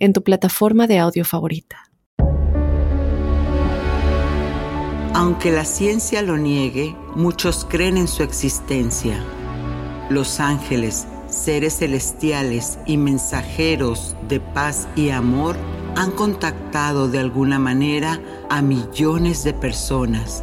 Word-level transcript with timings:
en 0.00 0.12
tu 0.12 0.24
plataforma 0.24 0.86
de 0.86 0.98
audio 0.98 1.24
favorita. 1.24 1.90
Aunque 5.14 5.52
la 5.52 5.64
ciencia 5.64 6.22
lo 6.22 6.36
niegue, 6.36 6.96
muchos 7.14 7.66
creen 7.68 7.96
en 7.96 8.08
su 8.08 8.22
existencia. 8.22 9.22
Los 10.08 10.40
ángeles, 10.40 11.06
seres 11.28 11.78
celestiales 11.78 12.78
y 12.86 12.96
mensajeros 12.96 14.16
de 14.28 14.40
paz 14.40 14.88
y 14.96 15.10
amor 15.10 15.56
han 15.96 16.10
contactado 16.12 17.08
de 17.08 17.18
alguna 17.18 17.58
manera 17.58 18.20
a 18.48 18.62
millones 18.62 19.44
de 19.44 19.52
personas. 19.52 20.42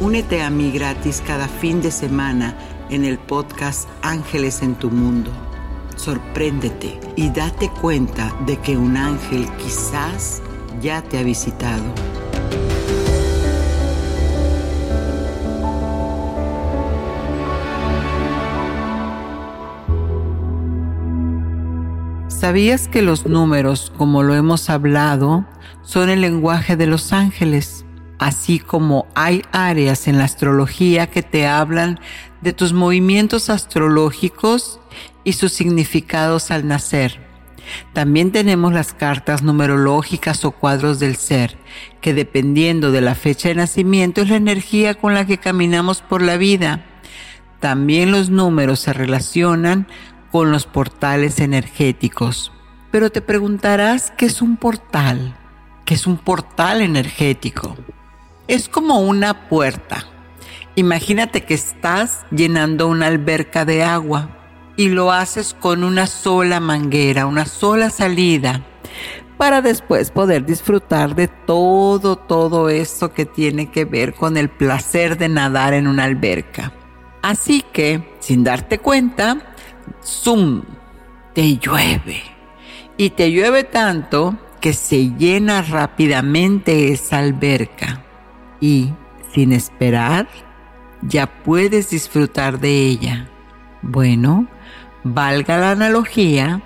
Únete 0.00 0.42
a 0.42 0.50
mí 0.50 0.72
gratis 0.72 1.22
cada 1.24 1.46
fin 1.46 1.80
de 1.80 1.92
semana 1.92 2.56
en 2.90 3.04
el 3.04 3.16
podcast 3.16 3.88
Ángeles 4.02 4.60
en 4.60 4.74
tu 4.74 4.90
Mundo. 4.90 5.30
Sorpréndete 5.94 6.98
y 7.14 7.30
date 7.30 7.70
cuenta 7.80 8.34
de 8.44 8.56
que 8.58 8.76
un 8.76 8.96
ángel 8.96 9.46
quizás 9.56 10.42
ya 10.82 11.00
te 11.00 11.18
ha 11.18 11.22
visitado. 11.22 11.84
¿Sabías 22.26 22.88
que 22.88 23.00
los 23.00 23.26
números, 23.26 23.92
como 23.96 24.24
lo 24.24 24.34
hemos 24.34 24.68
hablado, 24.68 25.46
son 25.82 26.10
el 26.10 26.20
lenguaje 26.20 26.76
de 26.76 26.86
los 26.86 27.12
ángeles? 27.12 27.83
Así 28.18 28.58
como 28.58 29.06
hay 29.14 29.42
áreas 29.52 30.08
en 30.08 30.18
la 30.18 30.24
astrología 30.24 31.08
que 31.08 31.22
te 31.22 31.46
hablan 31.46 31.98
de 32.40 32.52
tus 32.52 32.72
movimientos 32.72 33.50
astrológicos 33.50 34.80
y 35.24 35.32
sus 35.32 35.52
significados 35.52 36.50
al 36.50 36.66
nacer. 36.68 37.20
También 37.92 38.30
tenemos 38.30 38.72
las 38.72 38.92
cartas 38.92 39.42
numerológicas 39.42 40.44
o 40.44 40.52
cuadros 40.52 41.00
del 41.00 41.16
ser, 41.16 41.56
que 42.00 42.14
dependiendo 42.14 42.92
de 42.92 43.00
la 43.00 43.14
fecha 43.14 43.48
de 43.48 43.54
nacimiento 43.54 44.20
es 44.20 44.28
la 44.28 44.36
energía 44.36 44.94
con 44.94 45.14
la 45.14 45.26
que 45.26 45.38
caminamos 45.38 46.02
por 46.02 46.22
la 46.22 46.36
vida. 46.36 46.84
También 47.60 48.12
los 48.12 48.30
números 48.30 48.80
se 48.80 48.92
relacionan 48.92 49.86
con 50.30 50.52
los 50.52 50.66
portales 50.66 51.40
energéticos. 51.40 52.52
Pero 52.90 53.10
te 53.10 53.22
preguntarás, 53.22 54.12
¿qué 54.16 54.26
es 54.26 54.42
un 54.42 54.56
portal? 54.56 55.36
¿Qué 55.84 55.94
es 55.94 56.06
un 56.06 56.18
portal 56.18 56.82
energético? 56.82 57.76
Es 58.46 58.68
como 58.68 59.00
una 59.00 59.48
puerta. 59.48 60.04
Imagínate 60.74 61.44
que 61.44 61.54
estás 61.54 62.26
llenando 62.30 62.88
una 62.88 63.06
alberca 63.06 63.64
de 63.64 63.82
agua 63.82 64.36
y 64.76 64.90
lo 64.90 65.12
haces 65.12 65.56
con 65.58 65.82
una 65.82 66.06
sola 66.06 66.60
manguera, 66.60 67.24
una 67.24 67.46
sola 67.46 67.88
salida, 67.88 68.60
para 69.38 69.62
después 69.62 70.10
poder 70.10 70.44
disfrutar 70.44 71.14
de 71.14 71.28
todo, 71.28 72.16
todo 72.16 72.68
esto 72.68 73.14
que 73.14 73.24
tiene 73.24 73.70
que 73.70 73.86
ver 73.86 74.12
con 74.12 74.36
el 74.36 74.50
placer 74.50 75.16
de 75.16 75.30
nadar 75.30 75.72
en 75.72 75.86
una 75.86 76.04
alberca. 76.04 76.74
Así 77.22 77.64
que, 77.72 78.14
sin 78.20 78.44
darte 78.44 78.78
cuenta, 78.78 79.54
zoom, 80.04 80.64
te 81.32 81.56
llueve. 81.56 82.22
Y 82.98 83.10
te 83.10 83.32
llueve 83.32 83.64
tanto 83.64 84.36
que 84.60 84.74
se 84.74 85.14
llena 85.16 85.62
rápidamente 85.62 86.92
esa 86.92 87.18
alberca 87.18 88.03
y, 88.64 88.94
sin 89.34 89.52
esperar, 89.52 90.26
ya 91.02 91.26
puedes 91.42 91.90
disfrutar 91.90 92.58
de 92.60 92.86
ella. 92.86 93.28
Bueno, 93.82 94.46
valga 95.02 95.58
la 95.58 95.72
analogía, 95.72 96.62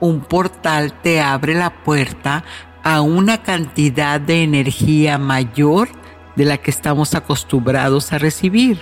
un 0.00 0.22
portal 0.22 0.92
te 1.02 1.20
abre 1.20 1.54
la 1.54 1.84
puerta 1.84 2.42
a 2.82 3.00
una 3.00 3.44
cantidad 3.44 4.20
de 4.20 4.42
energía 4.42 5.18
mayor 5.18 5.88
de 6.34 6.46
la 6.46 6.58
que 6.58 6.72
estamos 6.72 7.14
acostumbrados 7.14 8.12
a 8.12 8.18
recibir. 8.18 8.80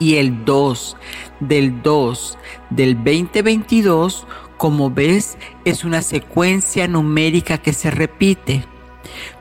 Y 0.00 0.16
el 0.16 0.44
2 0.44 0.96
del 1.38 1.80
2 1.80 2.38
del 2.70 2.96
2022, 2.96 4.26
como 4.56 4.90
ves, 4.90 5.38
es 5.64 5.84
una 5.84 6.02
secuencia 6.02 6.88
numérica 6.88 7.58
que 7.58 7.72
se 7.72 7.92
repite. 7.92 8.64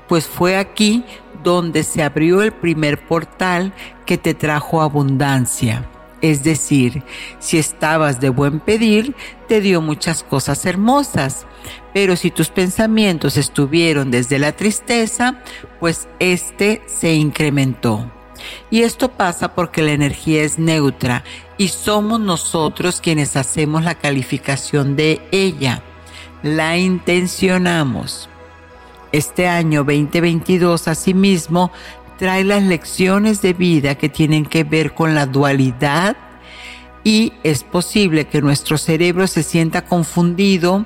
Pues 0.07 0.27
fue 0.27 0.57
aquí 0.57 1.03
donde 1.43 1.83
se 1.83 2.03
abrió 2.03 2.41
el 2.41 2.51
primer 2.51 3.05
portal 3.07 3.73
que 4.05 4.17
te 4.17 4.33
trajo 4.33 4.81
abundancia. 4.81 5.85
Es 6.21 6.43
decir, 6.43 7.03
si 7.39 7.57
estabas 7.57 8.19
de 8.19 8.29
buen 8.29 8.59
pedir, 8.59 9.15
te 9.47 9.61
dio 9.61 9.81
muchas 9.81 10.23
cosas 10.23 10.65
hermosas. 10.65 11.45
Pero 11.93 12.15
si 12.15 12.31
tus 12.31 12.49
pensamientos 12.49 13.37
estuvieron 13.37 14.11
desde 14.11 14.39
la 14.39 14.51
tristeza, 14.51 15.41
pues 15.79 16.07
este 16.19 16.81
se 16.87 17.13
incrementó. 17.13 18.11
Y 18.69 18.83
esto 18.83 19.09
pasa 19.09 19.53
porque 19.53 19.81
la 19.81 19.91
energía 19.91 20.43
es 20.43 20.59
neutra 20.59 21.23
y 21.57 21.69
somos 21.69 22.19
nosotros 22.19 23.01
quienes 23.01 23.35
hacemos 23.35 23.83
la 23.83 23.95
calificación 23.95 24.95
de 24.95 25.21
ella. 25.31 25.83
La 26.41 26.77
intencionamos. 26.77 28.28
Este 29.11 29.47
año 29.47 29.83
2022 29.83 30.87
asimismo 30.87 31.71
trae 32.17 32.43
las 32.43 32.61
lecciones 32.61 33.41
de 33.41 33.53
vida 33.53 33.95
que 33.95 34.09
tienen 34.09 34.45
que 34.45 34.63
ver 34.63 34.93
con 34.93 35.15
la 35.15 35.25
dualidad 35.25 36.15
y 37.03 37.33
es 37.43 37.63
posible 37.63 38.27
que 38.27 38.41
nuestro 38.41 38.77
cerebro 38.77 39.25
se 39.25 39.41
sienta 39.41 39.85
confundido 39.85 40.85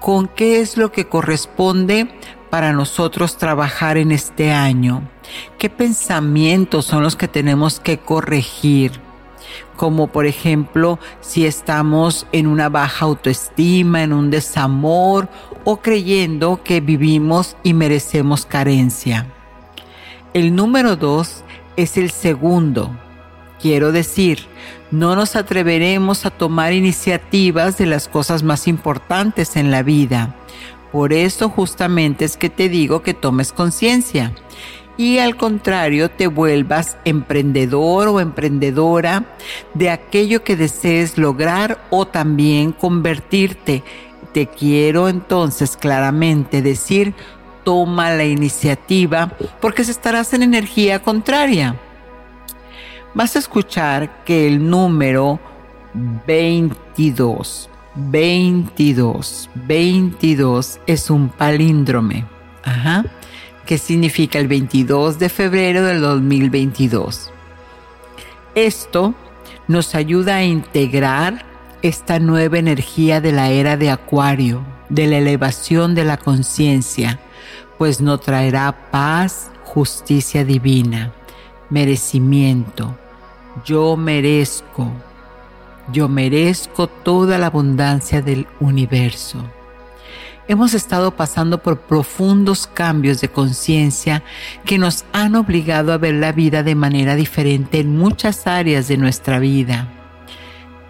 con 0.00 0.26
qué 0.26 0.60
es 0.60 0.76
lo 0.76 0.90
que 0.90 1.06
corresponde 1.06 2.08
para 2.50 2.72
nosotros 2.72 3.38
trabajar 3.38 3.96
en 3.96 4.12
este 4.12 4.50
año, 4.50 5.08
qué 5.58 5.70
pensamientos 5.70 6.84
son 6.84 7.02
los 7.02 7.16
que 7.16 7.28
tenemos 7.28 7.78
que 7.78 7.98
corregir 7.98 9.00
como 9.76 10.08
por 10.08 10.26
ejemplo 10.26 10.98
si 11.20 11.46
estamos 11.46 12.26
en 12.32 12.46
una 12.46 12.68
baja 12.68 13.04
autoestima, 13.04 14.02
en 14.02 14.12
un 14.12 14.30
desamor 14.30 15.28
o 15.64 15.78
creyendo 15.78 16.62
que 16.62 16.80
vivimos 16.80 17.56
y 17.62 17.74
merecemos 17.74 18.46
carencia. 18.46 19.26
El 20.34 20.54
número 20.54 20.96
dos 20.96 21.44
es 21.76 21.96
el 21.96 22.10
segundo. 22.10 22.90
Quiero 23.60 23.92
decir, 23.92 24.40
no 24.90 25.14
nos 25.14 25.36
atreveremos 25.36 26.26
a 26.26 26.30
tomar 26.30 26.72
iniciativas 26.72 27.78
de 27.78 27.86
las 27.86 28.08
cosas 28.08 28.42
más 28.42 28.66
importantes 28.66 29.56
en 29.56 29.70
la 29.70 29.82
vida. 29.82 30.34
Por 30.90 31.12
eso 31.12 31.48
justamente 31.48 32.24
es 32.24 32.36
que 32.36 32.50
te 32.50 32.68
digo 32.68 33.02
que 33.02 33.14
tomes 33.14 33.52
conciencia 33.52 34.32
y 34.96 35.18
al 35.18 35.36
contrario 35.36 36.10
te 36.10 36.26
vuelvas 36.26 36.96
emprendedor 37.04 38.08
o 38.08 38.20
emprendedora 38.20 39.24
de 39.74 39.90
aquello 39.90 40.44
que 40.44 40.56
desees 40.56 41.18
lograr 41.18 41.84
o 41.90 42.06
también 42.06 42.72
convertirte. 42.72 43.82
Te 44.32 44.46
quiero 44.46 45.08
entonces 45.08 45.76
claramente 45.76 46.62
decir, 46.62 47.14
toma 47.64 48.10
la 48.10 48.24
iniciativa 48.24 49.32
porque 49.60 49.84
estarás 49.92 50.32
en 50.34 50.42
energía 50.42 51.02
contraria. 51.02 51.76
Vas 53.14 53.36
a 53.36 53.40
escuchar 53.40 54.24
que 54.24 54.46
el 54.46 54.68
número 54.68 55.38
22, 56.26 57.68
22, 57.94 59.50
22 59.54 60.80
es 60.86 61.10
un 61.10 61.28
palíndrome. 61.28 62.26
Ajá 62.64 63.04
que 63.66 63.78
significa 63.78 64.38
el 64.38 64.48
22 64.48 65.18
de 65.18 65.28
febrero 65.28 65.84
del 65.84 66.00
2022. 66.00 67.30
Esto 68.54 69.14
nos 69.68 69.94
ayuda 69.94 70.36
a 70.36 70.44
integrar 70.44 71.44
esta 71.82 72.18
nueva 72.18 72.58
energía 72.58 73.20
de 73.20 73.32
la 73.32 73.50
era 73.50 73.76
de 73.76 73.90
Acuario, 73.90 74.62
de 74.88 75.06
la 75.06 75.18
elevación 75.18 75.94
de 75.94 76.04
la 76.04 76.16
conciencia, 76.16 77.18
pues 77.78 78.00
nos 78.00 78.20
traerá 78.20 78.90
paz, 78.90 79.50
justicia 79.64 80.44
divina, 80.44 81.12
merecimiento. 81.70 82.96
Yo 83.64 83.96
merezco, 83.96 84.92
yo 85.92 86.08
merezco 86.08 86.86
toda 86.86 87.38
la 87.38 87.46
abundancia 87.46 88.22
del 88.22 88.46
universo. 88.60 89.42
Hemos 90.52 90.74
estado 90.74 91.12
pasando 91.16 91.62
por 91.62 91.78
profundos 91.78 92.66
cambios 92.66 93.22
de 93.22 93.30
conciencia 93.30 94.22
que 94.66 94.76
nos 94.76 95.06
han 95.14 95.34
obligado 95.34 95.94
a 95.94 95.96
ver 95.96 96.16
la 96.16 96.32
vida 96.32 96.62
de 96.62 96.74
manera 96.74 97.14
diferente 97.14 97.80
en 97.80 97.96
muchas 97.96 98.46
áreas 98.46 98.86
de 98.86 98.98
nuestra 98.98 99.38
vida. 99.38 99.88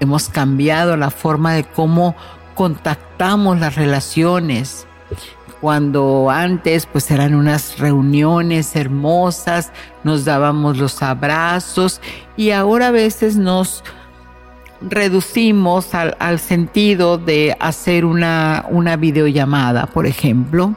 Hemos 0.00 0.28
cambiado 0.28 0.96
la 0.96 1.10
forma 1.12 1.52
de 1.52 1.62
cómo 1.62 2.16
contactamos 2.56 3.60
las 3.60 3.76
relaciones. 3.76 4.88
Cuando 5.60 6.28
antes 6.28 6.86
pues 6.86 7.08
eran 7.12 7.32
unas 7.32 7.78
reuniones 7.78 8.74
hermosas, 8.74 9.70
nos 10.02 10.24
dábamos 10.24 10.76
los 10.76 11.04
abrazos 11.04 12.00
y 12.36 12.50
ahora 12.50 12.88
a 12.88 12.90
veces 12.90 13.36
nos 13.36 13.84
reducimos 14.88 15.94
al, 15.94 16.38
sentido 16.38 17.18
de 17.18 17.56
hacer 17.60 18.04
una, 18.04 18.66
una 18.70 18.96
videollamada, 18.96 19.86
por 19.86 20.06
ejemplo. 20.06 20.74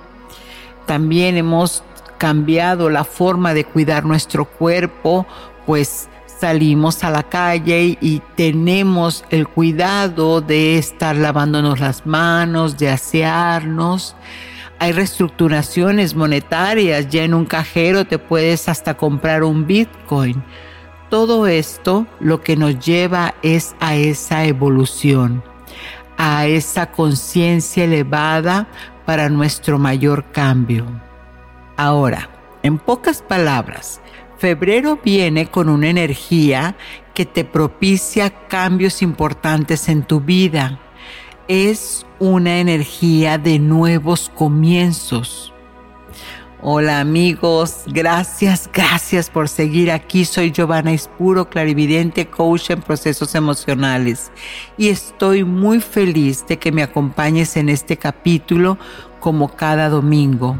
También 0.85 1.37
hemos 1.37 1.83
cambiado 2.17 2.89
la 2.89 3.03
forma 3.03 3.53
de 3.53 3.65
cuidar 3.65 4.05
nuestro 4.05 4.45
cuerpo, 4.45 5.25
pues 5.65 6.09
salimos 6.39 7.03
a 7.03 7.09
la 7.09 7.23
calle 7.23 7.97
y 8.01 8.21
tenemos 8.35 9.25
el 9.29 9.47
cuidado 9.47 10.41
de 10.41 10.77
estar 10.77 11.15
lavándonos 11.15 11.79
las 11.79 12.05
manos, 12.05 12.77
de 12.77 12.89
asearnos. 12.89 14.15
Hay 14.79 14.91
reestructuraciones 14.91 16.15
monetarias, 16.15 17.07
ya 17.09 17.23
en 17.23 17.33
un 17.33 17.45
cajero 17.45 18.05
te 18.05 18.19
puedes 18.19 18.67
hasta 18.67 18.95
comprar 18.95 19.43
un 19.43 19.65
Bitcoin 19.65 20.43
todo 21.09 21.47
esto 21.47 22.07
lo 22.19 22.41
que 22.41 22.55
nos 22.55 22.79
lleva 22.79 23.35
es 23.41 23.75
a 23.79 23.95
esa 23.95 24.45
evolución, 24.45 25.43
a 26.17 26.47
esa 26.47 26.91
conciencia 26.91 27.83
elevada 27.83 28.67
para 29.05 29.29
nuestro 29.29 29.79
mayor 29.79 30.25
cambio. 30.31 30.85
Ahora, 31.77 32.29
en 32.63 32.77
pocas 32.77 33.21
palabras, 33.21 34.01
febrero 34.37 34.99
viene 35.03 35.47
con 35.47 35.69
una 35.69 35.87
energía 35.87 36.75
que 37.13 37.25
te 37.25 37.45
propicia 37.45 38.47
cambios 38.47 39.01
importantes 39.01 39.87
en 39.89 40.03
tu 40.03 40.19
vida. 40.19 40.79
Es 41.47 42.05
una 42.19 42.59
energía 42.59 43.37
de 43.37 43.59
nuevos 43.59 44.31
comienzos 44.33 45.54
Hola 46.61 47.01
amigos, 47.01 47.83
gracias, 47.87 48.69
gracias 48.73 49.29
por 49.29 49.49
seguir 49.49 49.91
aquí. 49.91 50.23
Soy 50.23 50.51
Giovanna 50.51 50.93
Ispuro, 50.93 51.49
clarividente, 51.49 52.27
coach 52.27 52.69
en 52.69 52.81
procesos 52.81 53.35
emocionales. 53.35 54.31
Y 54.77 54.87
estoy 54.87 55.43
muy 55.43 55.81
feliz 55.81 56.47
de 56.47 56.57
que 56.57 56.71
me 56.71 56.81
acompañes 56.81 57.57
en 57.57 57.67
este 57.67 57.97
capítulo 57.97 58.77
como 59.19 59.49
cada 59.49 59.89
domingo. 59.89 60.57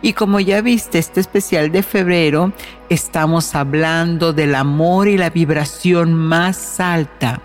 Y 0.00 0.14
como 0.14 0.40
ya 0.40 0.62
viste, 0.62 0.98
este 0.98 1.20
especial 1.20 1.70
de 1.70 1.82
febrero, 1.82 2.52
estamos 2.88 3.54
hablando 3.54 4.32
del 4.32 4.54
amor 4.54 5.06
y 5.06 5.18
la 5.18 5.28
vibración 5.28 6.14
más 6.14 6.80
alta, 6.80 7.42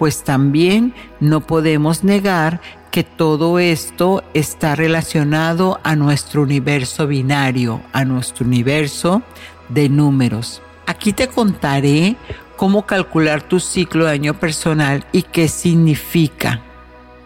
pues 0.00 0.24
también 0.24 0.94
no 1.20 1.40
podemos 1.40 2.02
negar 2.02 2.60
que 2.90 3.04
todo 3.04 3.58
esto 3.58 4.24
está 4.34 4.74
relacionado 4.74 5.80
a 5.84 5.96
nuestro 5.96 6.42
universo 6.42 7.06
binario, 7.06 7.80
a 7.92 8.04
nuestro 8.04 8.44
universo 8.46 9.22
de 9.68 9.88
números. 9.88 10.60
Aquí 10.86 11.12
te 11.12 11.28
contaré 11.28 12.16
cómo 12.56 12.84
calcular 12.86 13.42
tu 13.42 13.60
ciclo 13.60 14.06
de 14.06 14.12
año 14.12 14.34
personal 14.34 15.06
y 15.12 15.22
qué 15.22 15.48
significa. 15.48 16.62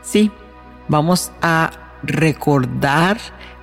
Sí, 0.02 0.30
vamos 0.88 1.32
a 1.40 1.70
recordar 2.02 3.18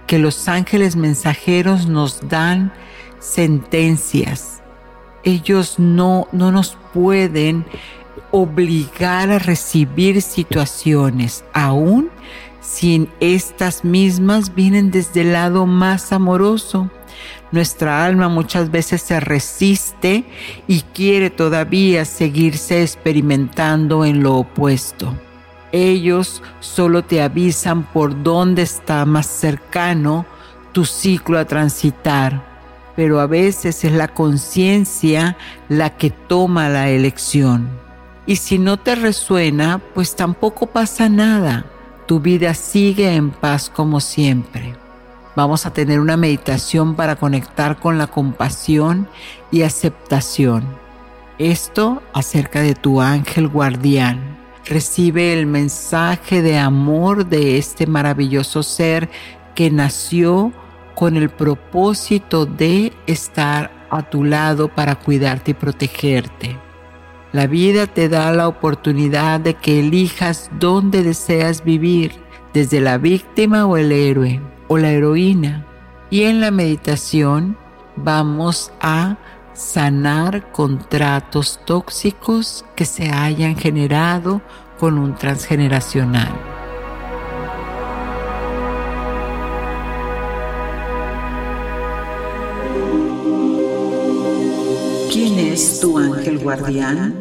que 0.08 0.18
los 0.18 0.48
ángeles 0.48 0.96
mensajeros 0.96 1.86
nos 1.86 2.28
dan 2.28 2.74
sentencias. 3.20 4.62
Ellos 5.24 5.78
no, 5.78 6.28
no 6.32 6.52
nos 6.52 6.78
pueden 6.94 7.66
obligar 8.32 9.30
a 9.30 9.40
recibir 9.40 10.22
situaciones, 10.22 11.44
aún 11.54 12.10
si 12.62 13.10
estas 13.20 13.84
mismas 13.84 14.56
vienen 14.56 14.92
desde 14.92 15.22
el 15.22 15.34
lado 15.34 15.66
más 15.66 16.12
amoroso. 16.14 16.90
Nuestra 17.52 18.06
alma 18.06 18.30
muchas 18.30 18.72
veces 18.72 19.02
se 19.02 19.20
resiste 19.20 20.24
y 20.68 20.82
quiere 20.82 21.30
todavía 21.30 22.06
seguirse 22.06 22.82
experimentando 22.82 24.06
en 24.06 24.24
lo 24.24 24.38
opuesto. 24.38 25.14
Ellos 25.74 26.42
solo 26.60 27.04
te 27.04 27.22
avisan 27.22 27.84
por 27.84 28.24
dónde 28.24 28.62
está 28.62 29.06
más 29.06 29.26
cercano 29.28 30.26
tu 30.72 30.86
ciclo 30.86 31.40
a 31.40 31.46
transitar, 31.46 32.42
pero 32.96 33.20
a 33.20 33.28
veces 33.28 33.84
es 33.84 33.92
la 33.92 34.08
conciencia 34.08 35.38
la 35.68 35.98
que 35.98 36.10
toma 36.10 36.70
la 36.70 36.90
elección. 36.90 37.81
Y 38.26 38.36
si 38.36 38.60
no 38.60 38.78
te 38.78 38.96
resuena, 38.96 39.82
pues 39.94 40.16
tampoco 40.16 40.68
pasa 40.68 41.10
nada. 41.10 41.66
Tu 42.06 42.20
vida 42.20 42.54
sigue 42.54 43.16
en 43.16 43.32
paz 43.32 43.70
como 43.70 44.00
siempre. 44.00 44.76
Vamos 45.36 45.66
a 45.66 45.74
tener 45.74 46.00
una 46.00 46.18
meditación 46.18 46.96
para 46.96 47.16
conectar 47.16 47.80
con 47.80 47.98
la 47.98 48.08
compasión 48.08 49.08
y 49.50 49.62
aceptación. 49.62 50.64
Esto 51.40 52.04
acerca 52.14 52.62
de 52.62 52.76
tu 52.76 53.02
ángel 53.02 53.48
guardián. 53.48 54.38
Recibe 54.66 55.34
el 55.34 55.48
mensaje 55.48 56.42
de 56.42 56.60
amor 56.60 57.26
de 57.26 57.58
este 57.58 57.88
maravilloso 57.88 58.62
ser 58.62 59.10
que 59.56 59.72
nació 59.72 60.52
con 60.96 61.18
el 61.18 61.30
propósito 61.30 62.46
de 62.46 62.94
estar 63.08 63.72
a 63.90 64.04
tu 64.04 64.24
lado 64.24 64.68
para 64.68 64.96
cuidarte 64.96 65.52
y 65.52 65.54
protegerte. 65.56 66.71
La 67.34 67.48
vida 67.48 67.88
te 67.88 68.10
da 68.10 68.32
la 68.34 68.48
oportunidad 68.48 69.40
de 69.40 69.54
que 69.54 69.80
elijas 69.80 70.52
dónde 70.60 71.02
deseas 71.04 71.64
vivir, 71.64 72.12
desde 72.54 72.82
la 72.82 72.98
víctima 72.98 73.66
o 73.66 73.78
el 73.78 73.94
héroe 73.94 74.42
o 74.68 74.78
la 74.78 74.92
heroína. 74.92 75.66
Y 76.10 76.24
en 76.24 76.42
la 76.42 76.52
meditación 76.52 77.58
vamos 77.96 78.74
a 78.82 79.18
sanar 79.54 80.52
contratos 80.52 81.62
tóxicos 81.66 82.66
que 82.76 82.84
se 82.84 83.10
hayan 83.10 83.56
generado 83.56 84.42
con 84.78 84.98
un 84.98 85.16
transgeneracional. 85.16 86.51
Guardián? 96.60 97.16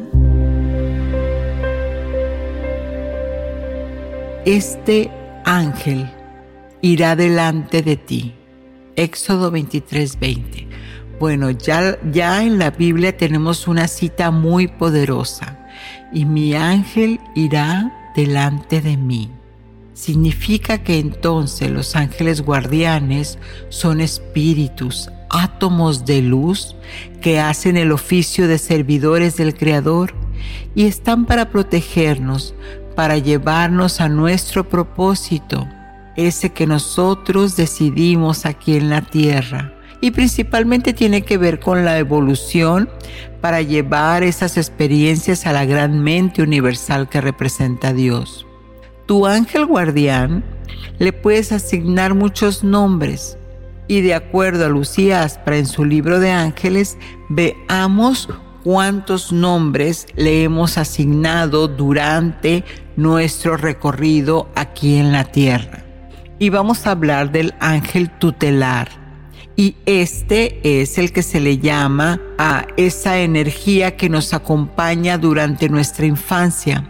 Este 4.44 5.10
ángel 5.44 6.10
irá 6.80 7.14
delante 7.14 7.82
de 7.82 7.96
ti. 7.96 8.34
Éxodo 8.96 9.52
23:20. 9.52 10.66
Bueno, 11.20 11.50
ya, 11.50 11.98
ya 12.10 12.42
en 12.42 12.58
la 12.58 12.70
Biblia 12.70 13.16
tenemos 13.16 13.68
una 13.68 13.86
cita 13.86 14.30
muy 14.30 14.66
poderosa. 14.66 15.58
Y 16.12 16.24
mi 16.24 16.54
ángel 16.54 17.20
irá 17.36 17.92
delante 18.16 18.80
de 18.80 18.96
mí. 18.96 19.30
Significa 19.92 20.82
que 20.82 20.98
entonces 20.98 21.70
los 21.70 21.94
ángeles 21.94 22.40
guardianes 22.40 23.38
son 23.68 24.00
espíritus, 24.00 25.10
átomos 25.30 26.04
de 26.04 26.20
luz 26.20 26.76
que 27.20 27.40
hacen 27.40 27.76
el 27.76 27.92
oficio 27.92 28.48
de 28.48 28.58
servidores 28.58 29.36
del 29.36 29.54
Creador 29.54 30.14
y 30.74 30.86
están 30.86 31.26
para 31.26 31.50
protegernos, 31.50 32.54
para 32.94 33.16
llevarnos 33.16 34.00
a 34.00 34.08
nuestro 34.08 34.68
propósito, 34.68 35.66
ese 36.16 36.50
que 36.50 36.66
nosotros 36.66 37.56
decidimos 37.56 38.44
aquí 38.44 38.76
en 38.76 38.90
la 38.90 39.02
tierra. 39.02 39.72
Y 40.02 40.12
principalmente 40.12 40.92
tiene 40.92 41.22
que 41.22 41.36
ver 41.36 41.60
con 41.60 41.84
la 41.84 41.98
evolución 41.98 42.88
para 43.40 43.60
llevar 43.60 44.22
esas 44.22 44.56
experiencias 44.56 45.46
a 45.46 45.52
la 45.52 45.66
gran 45.66 46.02
mente 46.02 46.42
universal 46.42 47.08
que 47.08 47.20
representa 47.20 47.92
Dios. 47.92 48.46
Tu 49.06 49.26
ángel 49.26 49.66
guardián 49.66 50.42
le 50.98 51.12
puedes 51.12 51.52
asignar 51.52 52.14
muchos 52.14 52.64
nombres 52.64 53.36
Y 53.90 54.02
de 54.02 54.14
acuerdo 54.14 54.66
a 54.66 54.68
Lucía 54.68 55.24
Aspra 55.24 55.56
en 55.56 55.66
su 55.66 55.84
libro 55.84 56.20
de 56.20 56.30
ángeles, 56.30 56.96
veamos 57.28 58.28
cuántos 58.62 59.32
nombres 59.32 60.06
le 60.14 60.44
hemos 60.44 60.78
asignado 60.78 61.66
durante 61.66 62.62
nuestro 62.94 63.56
recorrido 63.56 64.48
aquí 64.54 64.94
en 64.94 65.10
la 65.10 65.24
tierra. 65.24 65.82
Y 66.38 66.50
vamos 66.50 66.86
a 66.86 66.92
hablar 66.92 67.32
del 67.32 67.52
ángel 67.58 68.16
tutelar. 68.16 68.90
Y 69.56 69.74
este 69.86 70.60
es 70.62 70.96
el 70.96 71.12
que 71.12 71.24
se 71.24 71.40
le 71.40 71.58
llama 71.58 72.20
a 72.38 72.68
esa 72.76 73.18
energía 73.18 73.96
que 73.96 74.08
nos 74.08 74.32
acompaña 74.34 75.18
durante 75.18 75.68
nuestra 75.68 76.06
infancia 76.06 76.88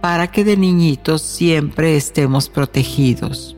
para 0.00 0.26
que 0.32 0.42
de 0.42 0.56
niñitos 0.56 1.22
siempre 1.22 1.96
estemos 1.96 2.48
protegidos. 2.48 3.56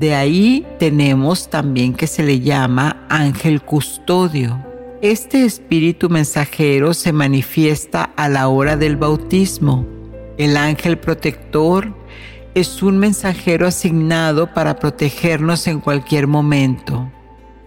De 0.00 0.14
ahí 0.14 0.66
tenemos 0.78 1.50
también 1.50 1.92
que 1.92 2.06
se 2.06 2.22
le 2.22 2.40
llama 2.40 3.04
ángel 3.10 3.60
custodio. 3.60 4.64
Este 5.02 5.44
espíritu 5.44 6.08
mensajero 6.08 6.94
se 6.94 7.12
manifiesta 7.12 8.04
a 8.16 8.30
la 8.30 8.48
hora 8.48 8.78
del 8.78 8.96
bautismo. 8.96 9.84
El 10.38 10.56
ángel 10.56 10.96
protector 10.98 11.94
es 12.54 12.82
un 12.82 12.96
mensajero 12.96 13.66
asignado 13.66 14.54
para 14.54 14.76
protegernos 14.76 15.66
en 15.66 15.80
cualquier 15.80 16.26
momento. 16.26 17.12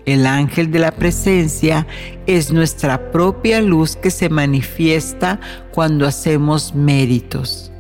El 0.08 0.26
ángel 0.26 0.72
de 0.72 0.80
la 0.80 0.92
presencia 0.92 1.86
es 2.26 2.52
nuestra 2.52 3.12
propia 3.12 3.62
luz 3.62 3.96
que 3.96 4.10
se 4.10 4.30
manifiesta 4.30 5.40
cuando 5.72 6.08
hacemos 6.08 6.74
méritos. 6.74 7.72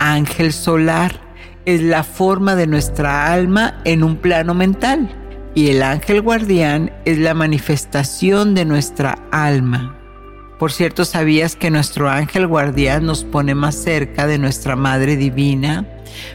Ángel 0.00 0.52
solar 0.52 1.29
es 1.66 1.82
la 1.82 2.04
forma 2.04 2.56
de 2.56 2.66
nuestra 2.66 3.32
alma 3.32 3.80
en 3.84 4.02
un 4.02 4.16
plano 4.16 4.54
mental 4.54 5.08
y 5.54 5.68
el 5.70 5.82
ángel 5.82 6.22
guardián 6.22 6.92
es 7.04 7.18
la 7.18 7.34
manifestación 7.34 8.54
de 8.54 8.64
nuestra 8.64 9.18
alma. 9.32 9.96
Por 10.58 10.72
cierto, 10.72 11.06
¿sabías 11.06 11.56
que 11.56 11.70
nuestro 11.70 12.10
ángel 12.10 12.46
guardián 12.46 13.06
nos 13.06 13.24
pone 13.24 13.54
más 13.54 13.74
cerca 13.74 14.26
de 14.26 14.38
nuestra 14.38 14.76
Madre 14.76 15.16
Divina? 15.16 15.86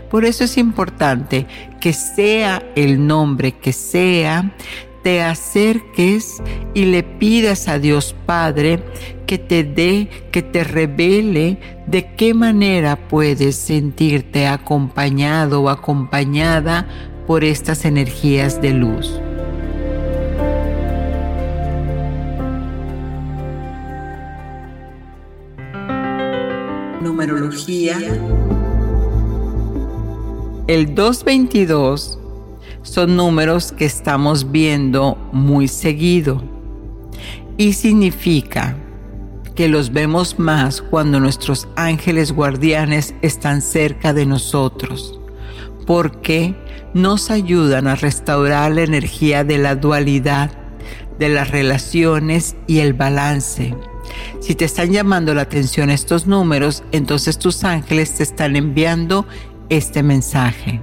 Por 0.10 0.26
eso 0.26 0.44
es 0.44 0.58
importante 0.58 1.46
que 1.80 1.94
sea 1.94 2.64
el 2.76 3.06
nombre 3.06 3.52
que 3.52 3.72
sea, 3.72 4.52
te 5.06 5.22
acerques 5.22 6.42
y 6.74 6.86
le 6.86 7.04
pidas 7.04 7.68
a 7.68 7.78
Dios 7.78 8.16
Padre 8.26 8.80
que 9.28 9.38
te 9.38 9.64
dé, 9.64 10.10
que 10.32 10.42
te 10.42 10.64
revele 10.64 11.60
de 11.86 12.16
qué 12.16 12.34
manera 12.34 13.08
puedes 13.08 13.56
sentirte 13.56 14.48
acompañado 14.48 15.62
o 15.62 15.70
acompañada 15.70 16.88
por 17.28 17.44
estas 17.44 17.86
energías 17.86 18.60
de 18.64 18.72
luz. 18.72 19.22
Numerología. 27.00 28.00
El 30.66 30.96
222 30.96 32.25
son 32.86 33.16
números 33.16 33.72
que 33.72 33.86
estamos 33.86 34.52
viendo 34.52 35.18
muy 35.32 35.68
seguido 35.68 36.44
y 37.58 37.74
significa 37.74 38.78
que 39.56 39.68
los 39.68 39.92
vemos 39.92 40.38
más 40.38 40.84
cuando 40.84 41.20
nuestros 41.20 41.68
ángeles 41.76 42.32
guardianes 42.32 43.16
están 43.24 43.62
cerca 43.62 44.14
de 44.14 44.28
nosotros, 44.28 45.20
porque 45.88 46.56
nos 46.94 47.32
ayudan 47.32 47.88
a 47.88 47.96
restaurar 47.96 48.72
la 48.74 48.84
energía 48.84 49.44
de 49.44 49.58
la 49.58 49.76
dualidad, 49.76 50.52
de 51.18 51.30
las 51.30 51.50
relaciones 51.50 52.56
y 52.68 52.80
el 52.80 52.94
balance. 52.94 53.74
Si 54.42 54.54
te 54.54 54.66
están 54.66 54.92
llamando 54.92 55.34
la 55.34 55.42
atención 55.42 55.90
estos 55.90 56.28
números, 56.28 56.84
entonces 56.92 57.40
tus 57.40 57.64
ángeles 57.64 58.14
te 58.14 58.24
están 58.24 58.56
enviando 58.56 59.26
este 59.70 60.04
mensaje 60.04 60.82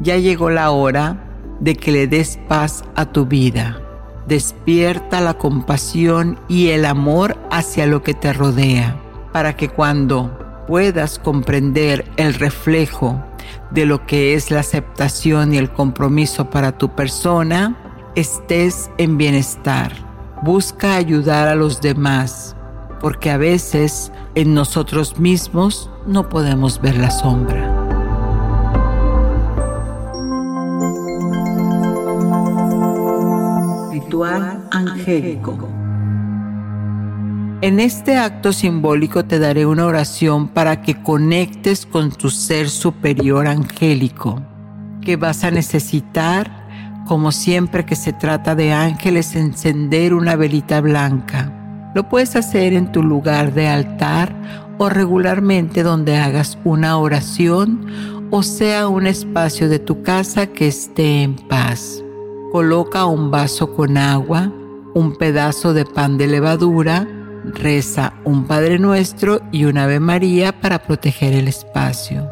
ya 0.00 0.16
llegó 0.16 0.50
la 0.50 0.70
hora 0.70 1.24
de 1.60 1.76
que 1.76 1.92
le 1.92 2.06
des 2.06 2.38
paz 2.48 2.84
a 2.96 3.06
tu 3.06 3.26
vida. 3.26 3.80
Despierta 4.26 5.20
la 5.20 5.34
compasión 5.34 6.38
y 6.48 6.68
el 6.68 6.84
amor 6.84 7.36
hacia 7.50 7.86
lo 7.86 8.02
que 8.02 8.14
te 8.14 8.32
rodea, 8.32 9.00
para 9.32 9.56
que 9.56 9.68
cuando 9.68 10.64
puedas 10.66 11.18
comprender 11.18 12.04
el 12.16 12.34
reflejo 12.34 13.22
de 13.70 13.86
lo 13.86 14.06
que 14.06 14.34
es 14.34 14.50
la 14.50 14.60
aceptación 14.60 15.54
y 15.54 15.58
el 15.58 15.70
compromiso 15.70 16.50
para 16.50 16.78
tu 16.78 16.94
persona, 16.94 17.76
estés 18.14 18.90
en 18.98 19.16
bienestar. 19.18 19.92
Busca 20.42 20.94
ayudar 20.94 21.48
a 21.48 21.54
los 21.54 21.80
demás, 21.80 22.56
porque 23.00 23.30
a 23.30 23.36
veces 23.36 24.12
en 24.34 24.54
nosotros 24.54 25.18
mismos 25.18 25.90
no 26.06 26.28
podemos 26.28 26.80
ver 26.80 26.96
la 26.96 27.10
sombra. 27.10 27.79
Angélico. 34.70 35.68
En 37.62 37.78
este 37.78 38.16
acto 38.16 38.52
simbólico 38.52 39.24
te 39.26 39.38
daré 39.38 39.66
una 39.66 39.84
oración 39.84 40.48
para 40.48 40.80
que 40.80 41.02
conectes 41.02 41.84
con 41.84 42.10
tu 42.10 42.30
ser 42.30 42.70
superior 42.70 43.46
angélico, 43.46 44.40
que 45.02 45.16
vas 45.16 45.44
a 45.44 45.50
necesitar, 45.50 46.50
como 47.06 47.32
siempre 47.32 47.84
que 47.84 47.96
se 47.96 48.14
trata 48.14 48.54
de 48.54 48.72
ángeles, 48.72 49.36
encender 49.36 50.14
una 50.14 50.36
velita 50.36 50.80
blanca. 50.80 51.52
Lo 51.94 52.08
puedes 52.08 52.34
hacer 52.34 52.72
en 52.72 52.92
tu 52.92 53.02
lugar 53.02 53.52
de 53.52 53.68
altar 53.68 54.34
o 54.78 54.88
regularmente 54.88 55.82
donde 55.82 56.16
hagas 56.16 56.56
una 56.64 56.96
oración 56.96 58.28
o 58.30 58.42
sea 58.42 58.88
un 58.88 59.06
espacio 59.06 59.68
de 59.68 59.80
tu 59.80 60.02
casa 60.02 60.46
que 60.46 60.68
esté 60.68 61.22
en 61.22 61.36
paz. 61.36 62.02
Coloca 62.52 63.06
un 63.06 63.30
vaso 63.30 63.74
con 63.74 63.96
agua, 63.96 64.52
un 64.94 65.16
pedazo 65.16 65.72
de 65.72 65.84
pan 65.84 66.18
de 66.18 66.26
levadura, 66.26 67.06
reza 67.44 68.14
un 68.24 68.44
Padre 68.44 68.78
Nuestro 68.78 69.40
y 69.52 69.66
un 69.66 69.78
Ave 69.78 70.00
María 70.00 70.60
para 70.60 70.82
proteger 70.82 71.32
el 71.32 71.46
espacio. 71.46 72.28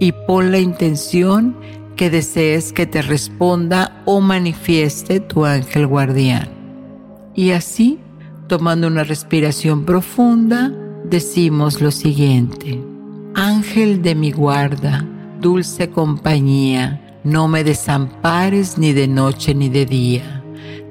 Y 0.00 0.12
pon 0.12 0.52
la 0.52 0.58
intención 0.58 1.56
que 1.96 2.08
desees 2.08 2.72
que 2.72 2.86
te 2.86 3.02
responda 3.02 4.02
o 4.06 4.20
manifieste 4.22 5.20
tu 5.20 5.44
ángel 5.44 5.86
guardián. 5.86 6.48
Y 7.34 7.50
así, 7.50 7.98
tomando 8.48 8.86
una 8.86 9.04
respiración 9.04 9.84
profunda, 9.84 10.72
decimos 11.04 11.82
lo 11.82 11.90
siguiente. 11.90 12.82
Ángel 13.34 14.02
de 14.02 14.14
mi 14.14 14.32
guarda, 14.32 15.06
dulce 15.40 15.90
compañía, 15.90 17.11
no 17.24 17.46
me 17.46 17.62
desampares 17.62 18.78
ni 18.78 18.92
de 18.92 19.06
noche 19.06 19.54
ni 19.54 19.68
de 19.68 19.86
día. 19.86 20.42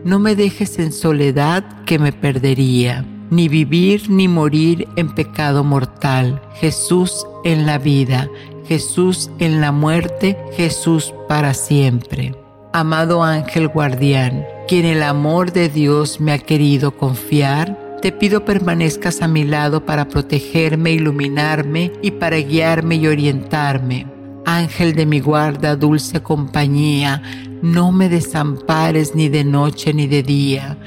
No 0.05 0.17
me 0.17 0.35
dejes 0.35 0.79
en 0.79 0.91
soledad 0.91 1.83
que 1.85 1.99
me 1.99 2.13
perdería, 2.13 3.05
ni 3.29 3.49
vivir 3.49 4.09
ni 4.09 4.27
morir 4.27 4.87
en 4.95 5.13
pecado 5.13 5.63
mortal. 5.63 6.41
Jesús 6.55 7.25
en 7.43 7.65
la 7.65 7.77
vida, 7.77 8.29
Jesús 8.65 9.29
en 9.39 9.59
la 9.59 9.71
muerte, 9.71 10.37
Jesús 10.55 11.13
para 11.27 11.53
siempre. 11.53 12.33
Amado 12.73 13.23
ángel 13.23 13.67
guardián, 13.67 14.45
quien 14.67 14.85
el 14.85 15.03
amor 15.03 15.51
de 15.51 15.67
Dios 15.67 16.21
me 16.21 16.31
ha 16.31 16.39
querido 16.39 16.95
confiar, 16.95 17.77
te 18.01 18.13
pido 18.13 18.45
permanezcas 18.45 19.21
a 19.21 19.27
mi 19.27 19.43
lado 19.43 19.85
para 19.85 20.07
protegerme, 20.07 20.91
iluminarme 20.91 21.91
y 22.01 22.11
para 22.11 22.37
guiarme 22.37 22.95
y 22.95 23.07
orientarme 23.07 24.10
Ángel 24.55 24.95
de 24.95 25.05
mi 25.05 25.21
guarda, 25.21 25.77
dulce 25.77 26.21
compañía, 26.21 27.21
no 27.61 27.91
me 27.93 28.09
desampares 28.09 29.15
ni 29.15 29.29
de 29.29 29.45
noche 29.45 29.93
ni 29.93 30.07
de 30.07 30.23
día. 30.23 30.77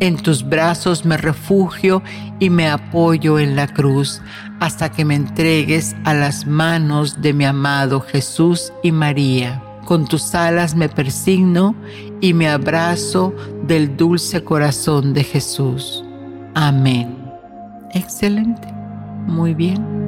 En 0.00 0.16
tus 0.16 0.46
brazos 0.46 1.06
me 1.06 1.16
refugio 1.16 2.02
y 2.38 2.50
me 2.50 2.68
apoyo 2.68 3.38
en 3.38 3.56
la 3.56 3.66
cruz 3.66 4.20
hasta 4.60 4.90
que 4.90 5.06
me 5.06 5.14
entregues 5.14 5.96
a 6.04 6.12
las 6.12 6.46
manos 6.46 7.22
de 7.22 7.32
mi 7.32 7.46
amado 7.46 8.00
Jesús 8.00 8.72
y 8.82 8.92
María. 8.92 9.62
Con 9.86 10.06
tus 10.06 10.34
alas 10.34 10.74
me 10.74 10.90
persigno 10.90 11.74
y 12.20 12.34
me 12.34 12.48
abrazo 12.48 13.34
del 13.66 13.96
dulce 13.96 14.44
corazón 14.44 15.14
de 15.14 15.24
Jesús. 15.24 16.04
Amén. 16.54 17.16
Excelente. 17.94 18.68
Muy 19.26 19.54
bien. 19.54 20.03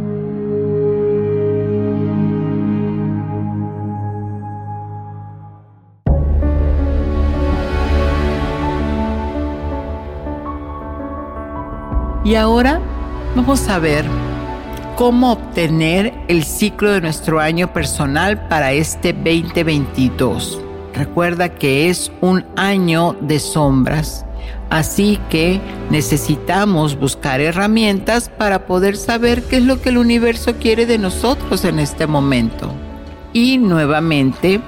Y 12.27 12.35
ahora 12.35 12.81
vamos 13.37 13.69
a 13.69 13.79
ver 13.79 14.05
cómo 14.97 15.31
obtener 15.31 16.13
el 16.27 16.43
ciclo 16.43 16.91
de 16.91 17.01
nuestro 17.01 17.39
año 17.39 17.73
personal 17.73 18.49
para 18.49 18.73
este 18.73 19.13
2022. 19.13 20.61
Recuerda 20.93 21.51
que 21.51 21.89
es 21.89 22.11
un 22.21 22.45
año 22.57 23.17
de 23.21 23.39
sombras, 23.39 24.27
así 24.71 25.21
que 25.31 25.61
necesitamos 25.91 26.99
buscar 26.99 27.41
herramientas 27.41 28.29
para 28.29 28.67
poder 28.67 28.97
saber 28.97 29.45
qué 29.45 29.59
es 29.59 29.63
lo 29.63 29.81
que 29.81 29.91
el 29.91 29.99
universo 29.99 30.57
quiere 30.57 30.85
de 30.85 30.99
nosotros 30.99 31.65
en 31.65 31.79
este 31.79 32.09
momento. 32.09 32.73
Y 33.35 33.59
nuevamente, 33.59 34.61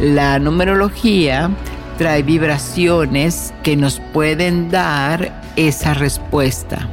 la 0.00 0.38
numerología 0.38 1.50
trae 1.98 2.22
vibraciones 2.22 3.52
que 3.62 3.76
nos 3.76 4.00
pueden 4.14 4.70
dar 4.70 5.42
esa 5.56 5.92
respuesta. 5.92 6.88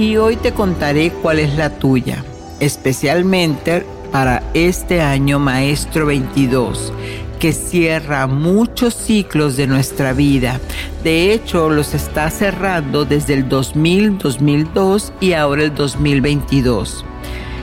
Y 0.00 0.16
hoy 0.16 0.36
te 0.36 0.52
contaré 0.52 1.10
cuál 1.10 1.40
es 1.40 1.58
la 1.58 1.78
tuya, 1.78 2.24
especialmente 2.58 3.84
para 4.10 4.42
este 4.54 5.02
año 5.02 5.38
maestro 5.38 6.06
22 6.06 6.90
que 7.38 7.52
cierra 7.52 8.26
muchos 8.26 8.94
ciclos 8.94 9.58
de 9.58 9.66
nuestra 9.66 10.14
vida. 10.14 10.58
De 11.04 11.34
hecho, 11.34 11.68
los 11.68 11.92
está 11.92 12.30
cerrando 12.30 13.04
desde 13.04 13.34
el 13.34 13.46
2000, 13.50 14.16
2002 14.16 15.12
y 15.20 15.34
ahora 15.34 15.64
el 15.64 15.74
2022. 15.74 17.04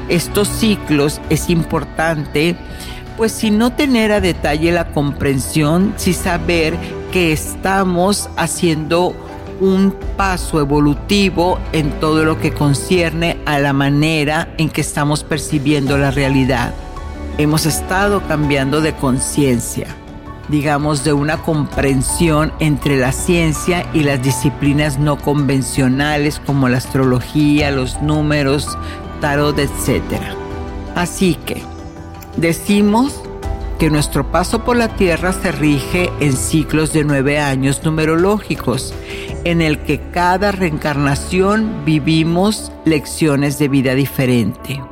Estos 0.08 0.48
ciclos 0.48 1.20
es 1.32 1.50
importante 1.50 2.56
pues 3.18 3.32
si 3.32 3.50
no 3.50 3.74
tener 3.74 4.12
a 4.12 4.22
detalle 4.22 4.72
la 4.72 4.92
comprensión, 4.92 5.96
si 5.98 6.14
saber 6.14 6.78
que 7.12 7.32
estamos 7.32 8.30
haciendo 8.38 9.16
un 9.60 9.96
paso 10.16 10.60
evolutivo 10.60 11.60
en 11.74 11.92
todo 12.00 12.24
lo 12.24 12.40
que 12.40 12.54
concierne 12.54 13.38
a 13.46 13.60
la 13.60 13.74
manera 13.74 14.54
en 14.58 14.70
que 14.70 14.82
estamos 14.82 15.24
percibiendo 15.24 15.98
la 15.98 16.12
realidad. 16.12 16.74
Hemos 17.38 17.66
estado 17.66 18.22
cambiando 18.28 18.82
de 18.82 18.94
conciencia, 18.94 19.88
digamos, 20.50 21.04
de 21.04 21.14
una 21.14 21.38
comprensión 21.38 22.52
entre 22.60 22.98
la 22.98 23.12
ciencia 23.12 23.86
y 23.94 24.04
las 24.04 24.22
disciplinas 24.22 25.00
no 25.00 25.18
convencionales 25.18 26.40
como 26.40 26.70
la 26.70 26.78
astrología, 26.78 27.72
los 27.72 28.02
números, 28.02 28.78
tarot, 29.22 29.58
etc. 29.60 30.22
Así 30.96 31.36
que, 31.46 31.62
Decimos 32.38 33.20
que 33.80 33.90
nuestro 33.90 34.32
paso 34.32 34.64
por 34.64 34.78
la 34.78 34.90
Tierra 34.90 35.34
se 35.34 35.52
rige 35.52 36.12
en 36.20 36.34
ciclos 36.34 36.94
de 36.94 37.04
nueve 37.04 37.40
años 37.40 37.82
numerológicos, 37.84 38.94
en 39.50 39.62
el 39.62 39.80
que 39.80 40.02
cada 40.12 40.52
reencarnación 40.52 41.86
vivimos 41.86 42.70
lecciones 42.84 43.58
de 43.58 43.70
vida 43.70 43.96
diferente. 43.96 44.84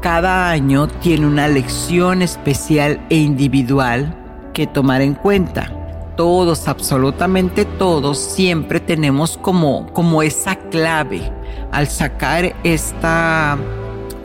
Cada 0.00 0.50
año 0.50 0.86
tiene 0.86 1.26
una 1.26 1.48
lección 1.48 2.22
especial 2.22 3.04
e 3.10 3.16
individual 3.16 4.16
que 4.54 4.68
tomar 4.68 5.02
en 5.02 5.14
cuenta. 5.14 5.72
Todos, 6.16 6.68
absolutamente 6.68 7.64
todos, 7.64 8.18
siempre 8.18 8.78
tenemos 8.78 9.36
como, 9.36 9.92
como 9.92 10.22
esa 10.22 10.54
clave 10.54 11.32
al 11.72 11.88
sacar 11.88 12.54
esta 12.62 13.58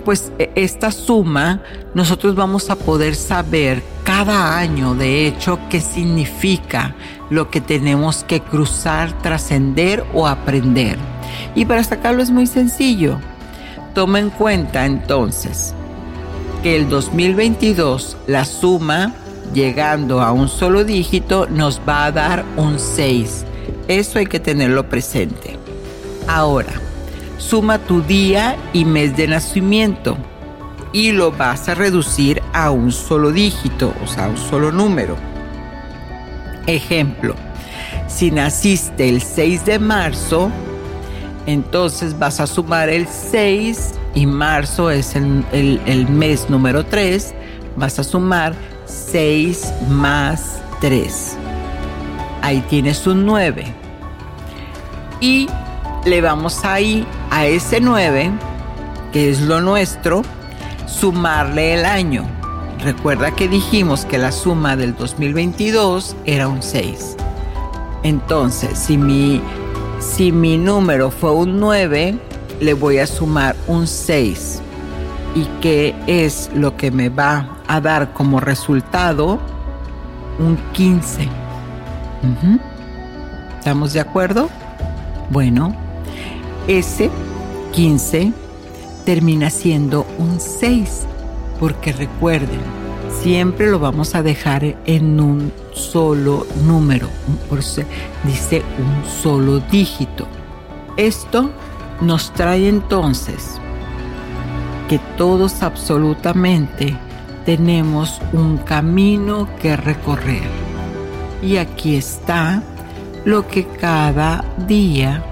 pues 0.08 0.32
e, 0.40 0.50
esta 0.56 0.90
suma 0.90 1.62
nosotros 1.94 2.34
vamos 2.34 2.70
a 2.70 2.78
poder 2.78 3.14
saber 3.14 3.84
cada 4.06 4.58
año, 4.58 4.96
de 4.96 5.28
hecho, 5.28 5.60
qué 5.70 5.82
significa 5.82 6.96
lo 7.30 7.50
que 7.50 7.60
tenemos 7.60 8.24
que 8.24 8.40
cruzar, 8.40 9.22
trascender 9.22 10.06
o 10.14 10.26
aprender. 10.26 10.98
Y 11.56 11.66
para 11.66 11.84
sacarlo 11.84 12.24
es 12.24 12.32
muy 12.32 12.48
sencillo. 12.48 13.20
Toma 13.94 14.20
en 14.20 14.30
cuenta 14.30 14.86
entonces 14.86 15.74
que 16.64 16.78
el 16.78 16.88
2022 16.88 18.16
la 18.28 18.46
suma 18.46 19.14
llegando 19.54 20.22
a 20.22 20.32
un 20.32 20.48
solo 20.48 20.86
dígito 20.86 21.48
nos 21.48 21.82
va 21.82 22.06
a 22.06 22.14
dar 22.14 22.46
un 22.56 22.80
6. 22.80 23.44
Eso 23.90 24.20
hay 24.20 24.28
que 24.28 24.40
tenerlo 24.40 24.88
presente. 24.88 25.58
Ahora, 26.30 26.87
suma 27.38 27.80
tu 27.80 28.02
día 28.02 28.56
y 28.74 28.86
mes 28.86 29.16
de 29.16 29.28
nacimiento 29.28 30.18
y 30.94 31.12
lo 31.12 31.32
vas 31.32 31.70
a 31.70 31.76
reducir 31.76 32.42
a 32.54 32.72
un 32.72 32.92
solo 32.92 33.32
dígito, 33.32 33.94
o 34.04 34.08
sea, 34.08 34.28
un 34.30 34.38
solo 34.38 34.72
número. 34.72 35.16
Ejemplo, 36.66 37.36
si 38.08 38.32
naciste 38.32 39.10
el 39.10 39.22
6 39.22 39.66
de 39.66 39.80
marzo, 39.80 40.50
entonces 41.46 42.18
vas 42.18 42.40
a 42.40 42.48
sumar 42.48 42.90
el 42.90 43.08
6 43.08 43.94
y 44.16 44.26
marzo 44.26 44.90
es 44.90 45.16
el, 45.16 46.08
mes 46.10 46.50
número 46.50 46.86
3, 46.86 47.34
vas 47.76 48.00
a 48.00 48.04
sumar 48.04 48.54
6 48.86 49.74
más 49.90 50.60
3. 50.82 51.38
Ahí 52.42 52.64
tienes 52.70 53.06
un 53.06 53.26
9. 53.26 53.66
Y 55.22 55.48
le 56.08 56.22
vamos 56.22 56.64
ahí 56.64 57.06
a 57.30 57.46
ese 57.46 57.82
9, 57.82 58.32
que 59.12 59.30
es 59.30 59.42
lo 59.42 59.62
nuestro, 59.62 60.22
sumarle 60.86 61.74
el 61.74 61.86
año. 61.86 62.26
Recuerda 62.84 63.32
que 63.32 63.48
dijimos 63.48 64.06
que 64.06 64.18
la 64.18 64.32
suma 64.32 64.76
del 64.76 64.96
2022 64.96 66.16
era 66.26 66.48
un 66.48 66.64
6. 66.64 67.18
Entonces, 68.04 68.80
si 68.80 68.98
mi, 68.98 69.42
si 70.00 70.32
mi 70.32 70.58
número 70.58 71.12
fue 71.12 71.32
un 71.32 71.60
9, 71.60 72.18
le 72.62 72.74
voy 72.74 73.00
a 73.00 73.08
sumar 73.08 73.56
un 73.68 73.86
6. 73.86 74.62
¿Y 75.36 75.44
qué 75.62 75.94
es 76.08 76.50
lo 76.54 76.78
que 76.78 76.90
me 76.90 77.10
va 77.10 77.58
a 77.68 77.82
dar 77.82 78.14
como 78.14 78.40
resultado? 78.40 79.40
Un 80.40 80.58
15. 80.72 81.28
¿Estamos 83.60 83.92
de 83.92 84.00
acuerdo? 84.00 84.50
Bueno, 85.30 85.76
ese 86.68 87.10
15 87.74 88.34
termina 89.06 89.50
siendo 89.50 90.06
un 90.18 90.40
6, 90.40 91.06
porque 91.60 91.94
recuerden, 91.94 92.60
siempre 93.22 93.72
lo 93.72 93.80
vamos 93.80 94.16
a 94.16 94.24
dejar 94.24 94.76
en 94.86 95.20
un 95.20 95.52
solo 95.74 96.46
número, 96.66 97.08
dice 98.26 98.64
un 98.78 99.10
solo 99.10 99.60
dígito. 99.72 100.28
Esto 100.98 101.52
nos 102.02 102.34
trae 102.34 102.68
entonces 102.68 103.60
que 104.90 105.00
todos 105.18 105.64
absolutamente 105.64 106.98
tenemos 107.46 108.20
un 108.34 108.58
camino 108.58 109.48
que 109.62 109.78
recorrer. 109.78 110.50
Y 111.42 111.58
aquí 111.58 111.96
está 111.96 112.62
lo 113.24 113.48
que 113.48 113.66
cada 113.66 114.44
día 114.68 115.24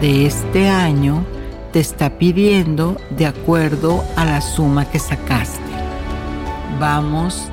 de 0.00 0.26
este 0.26 0.68
año 0.68 1.24
te 1.72 1.80
está 1.80 2.18
pidiendo 2.18 2.96
de 3.10 3.26
acuerdo 3.26 4.04
a 4.16 4.24
la 4.24 4.40
suma 4.40 4.84
que 4.90 4.98
sacaste. 4.98 5.60
Vamos, 6.78 7.48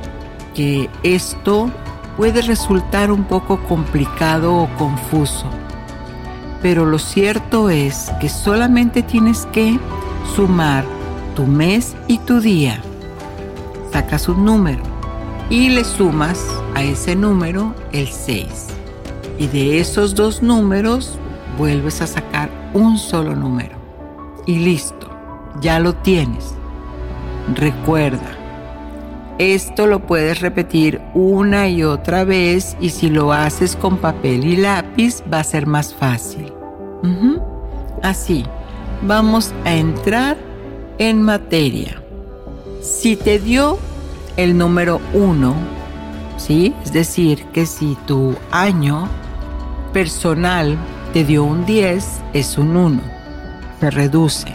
que 0.54 0.90
esto 1.04 1.72
puede 2.18 2.42
resultar 2.42 3.12
un 3.12 3.24
poco 3.24 3.64
complicado 3.64 4.56
o 4.56 4.68
confuso, 4.78 5.46
pero 6.62 6.86
lo 6.86 7.00
cierto 7.00 7.70
es 7.70 8.12
que 8.20 8.30
solamente 8.30 9.02
tienes 9.02 9.48
que 9.48 9.80
sumar 10.36 10.86
tu 11.36 11.46
mes 11.46 11.96
y 12.08 12.20
tu 12.20 12.40
día. 12.40 12.82
Sacas 13.92 14.28
un 14.28 14.46
número 14.46 14.84
y 15.50 15.70
le 15.70 15.84
sumas 15.84 16.46
a 16.76 16.84
ese 16.84 17.16
número 17.16 17.74
el 17.92 18.08
6. 18.08 18.68
Y 19.40 19.48
de 19.48 19.80
esos 19.80 20.14
dos 20.14 20.44
números 20.44 21.18
vuelves 21.58 22.02
a 22.02 22.08
sacar 22.08 22.50
un 22.74 22.98
solo 22.98 23.36
número. 23.36 23.76
Y 24.46 24.60
listo, 24.60 25.10
ya 25.62 25.80
lo 25.80 25.94
tienes. 25.94 26.54
Recuerda, 27.56 28.38
esto 29.38 29.88
lo 29.88 30.06
puedes 30.06 30.42
repetir 30.42 31.02
una 31.14 31.68
y 31.68 31.84
otra 31.84 32.24
vez 32.24 32.78
y 32.80 32.90
si 32.90 33.10
lo 33.10 33.34
haces 33.34 33.76
con 33.76 33.98
papel 33.98 34.46
y 34.46 34.58
lápiz 34.58 35.24
va 35.32 35.40
a 35.40 35.44
ser 35.44 35.66
más 35.66 35.94
fácil. 35.94 36.54
Así, 38.02 38.46
vamos 39.02 39.54
a 39.66 39.74
entrar 39.74 40.38
en 40.98 41.22
materia. 41.22 42.02
Si 42.82 43.16
te 43.16 43.40
dio 43.40 43.78
el 44.38 44.58
número 44.58 45.00
1, 45.14 45.54
¿sí? 46.38 46.74
Es 46.84 46.94
decir, 46.94 47.46
que 47.54 47.66
si 47.66 47.98
tu 48.06 48.36
año 48.52 49.08
personal 49.94 50.78
te 51.14 51.24
dio 51.24 51.44
un 51.44 51.64
10, 51.64 52.04
es 52.34 52.58
un 52.58 52.76
1. 52.76 53.00
Se 53.80 53.92
reduce. 53.92 54.48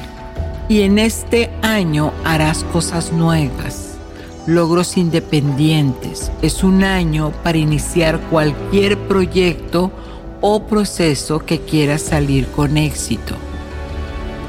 Y 0.69 0.83
en 0.83 0.99
este 0.99 1.51
año 1.63 2.13
harás 2.25 2.65
cosas 2.65 3.13
nuevas, 3.13 3.97
logros 4.45 4.97
independientes. 4.97 6.33
Es 6.43 6.65
un 6.65 6.83
año 6.83 7.33
para 7.45 7.59
iniciar 7.59 8.19
cualquier 8.23 8.99
proyecto 8.99 9.93
o 10.41 10.65
proceso 10.65 11.39
que 11.39 11.61
quieras 11.61 12.03
salir 12.03 12.49
con 12.49 12.77
éxito. 12.77 13.37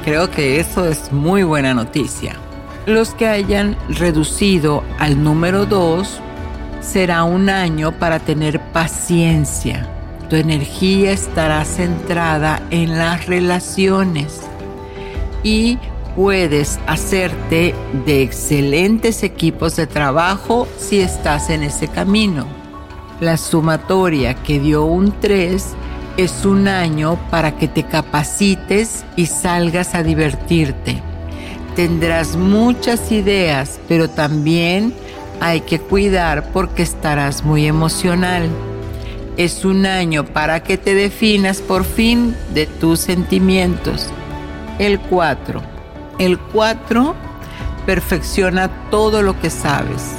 Creo 0.04 0.30
que 0.32 0.58
eso 0.58 0.88
es 0.88 1.12
muy 1.12 1.44
buena 1.44 1.74
noticia. 1.74 2.34
Los 2.86 3.14
que 3.14 3.28
hayan 3.28 3.76
reducido 3.88 4.82
al 4.98 5.22
número 5.22 5.64
2, 5.64 6.20
será 6.80 7.22
un 7.22 7.48
año 7.48 7.92
para 7.92 8.18
tener 8.18 8.60
paciencia. 8.72 9.99
Tu 10.30 10.36
energía 10.36 11.10
estará 11.10 11.64
centrada 11.64 12.62
en 12.70 12.96
las 12.96 13.26
relaciones 13.26 14.42
y 15.42 15.76
puedes 16.14 16.78
hacerte 16.86 17.74
de 18.06 18.22
excelentes 18.22 19.24
equipos 19.24 19.74
de 19.74 19.88
trabajo 19.88 20.68
si 20.78 21.00
estás 21.00 21.50
en 21.50 21.64
ese 21.64 21.88
camino. 21.88 22.46
La 23.18 23.36
sumatoria 23.36 24.34
que 24.34 24.60
dio 24.60 24.84
un 24.84 25.12
3 25.20 25.66
es 26.16 26.44
un 26.44 26.68
año 26.68 27.18
para 27.28 27.56
que 27.56 27.66
te 27.66 27.82
capacites 27.82 29.04
y 29.16 29.26
salgas 29.26 29.96
a 29.96 30.04
divertirte. 30.04 31.02
Tendrás 31.74 32.36
muchas 32.36 33.10
ideas, 33.10 33.80
pero 33.88 34.08
también 34.08 34.94
hay 35.40 35.62
que 35.62 35.80
cuidar 35.80 36.52
porque 36.52 36.84
estarás 36.84 37.44
muy 37.44 37.66
emocional. 37.66 38.48
Es 39.40 39.64
un 39.64 39.86
año 39.86 40.26
para 40.26 40.62
que 40.62 40.76
te 40.76 40.94
definas 40.94 41.62
por 41.62 41.84
fin 41.84 42.36
de 42.52 42.66
tus 42.66 43.00
sentimientos. 43.00 44.08
El 44.78 45.00
4. 45.00 45.62
El 46.18 46.38
4 46.38 47.14
perfecciona 47.86 48.68
todo 48.90 49.22
lo 49.22 49.40
que 49.40 49.48
sabes, 49.48 50.10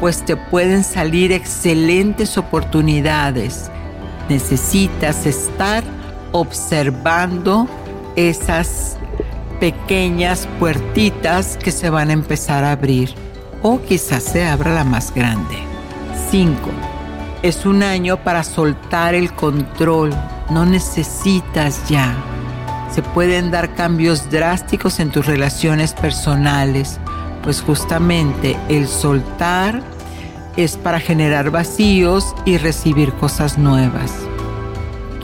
pues 0.00 0.24
te 0.24 0.34
pueden 0.34 0.82
salir 0.82 1.30
excelentes 1.30 2.36
oportunidades. 2.36 3.70
Necesitas 4.28 5.26
estar 5.26 5.84
observando 6.32 7.68
esas 8.16 8.96
pequeñas 9.60 10.48
puertitas 10.58 11.56
que 11.56 11.70
se 11.70 11.88
van 11.88 12.10
a 12.10 12.14
empezar 12.14 12.64
a 12.64 12.72
abrir 12.72 13.14
o 13.62 13.80
quizás 13.80 14.24
se 14.24 14.44
abra 14.44 14.74
la 14.74 14.82
más 14.82 15.14
grande. 15.14 15.56
5. 16.32 16.89
Es 17.42 17.64
un 17.64 17.82
año 17.82 18.18
para 18.18 18.44
soltar 18.44 19.14
el 19.14 19.32
control. 19.32 20.10
No 20.50 20.66
necesitas 20.66 21.88
ya. 21.88 22.14
Se 22.92 23.00
pueden 23.00 23.50
dar 23.50 23.74
cambios 23.74 24.30
drásticos 24.30 25.00
en 25.00 25.10
tus 25.10 25.24
relaciones 25.24 25.94
personales, 25.94 27.00
pues 27.42 27.62
justamente 27.62 28.58
el 28.68 28.86
soltar 28.86 29.80
es 30.58 30.76
para 30.76 31.00
generar 31.00 31.50
vacíos 31.50 32.34
y 32.44 32.58
recibir 32.58 33.10
cosas 33.14 33.56
nuevas. 33.56 34.12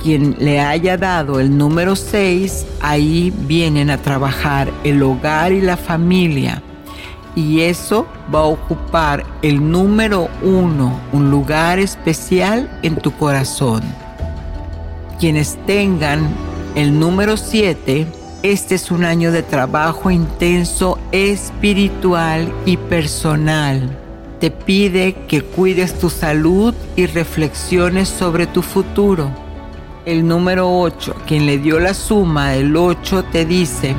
Quien 0.02 0.36
le 0.38 0.60
haya 0.60 0.96
dado 0.96 1.38
el 1.38 1.58
número 1.58 1.96
6, 1.96 2.66
ahí 2.80 3.30
vienen 3.40 3.90
a 3.90 3.98
trabajar 3.98 4.72
el 4.84 5.02
hogar 5.02 5.52
y 5.52 5.60
la 5.60 5.76
familia 5.76 6.62
y 7.36 7.60
eso 7.60 8.06
va 8.34 8.40
a 8.40 8.46
ocupar 8.46 9.24
el 9.42 9.70
número 9.70 10.28
uno, 10.42 10.98
un 11.12 11.30
lugar 11.30 11.78
especial 11.78 12.68
en 12.82 12.96
tu 12.96 13.12
corazón. 13.12 13.82
Quienes 15.20 15.56
tengan 15.66 16.28
el 16.74 16.98
número 16.98 17.36
siete, 17.36 18.06
este 18.42 18.74
es 18.74 18.90
un 18.90 19.04
año 19.04 19.32
de 19.32 19.42
trabajo 19.42 20.10
intenso 20.10 20.98
espiritual 21.12 22.52
y 22.64 22.78
personal. 22.78 23.96
Te 24.40 24.50
pide 24.50 25.14
que 25.28 25.42
cuides 25.42 25.98
tu 25.98 26.10
salud 26.10 26.74
y 26.96 27.06
reflexiones 27.06 28.08
sobre 28.08 28.46
tu 28.46 28.62
futuro. 28.62 29.30
El 30.04 30.28
número 30.28 30.70
8, 30.78 31.16
quien 31.26 31.46
le 31.46 31.58
dio 31.58 31.80
la 31.80 31.94
suma 31.94 32.50
del 32.50 32.76
8, 32.76 33.24
te 33.32 33.46
dice, 33.46 33.94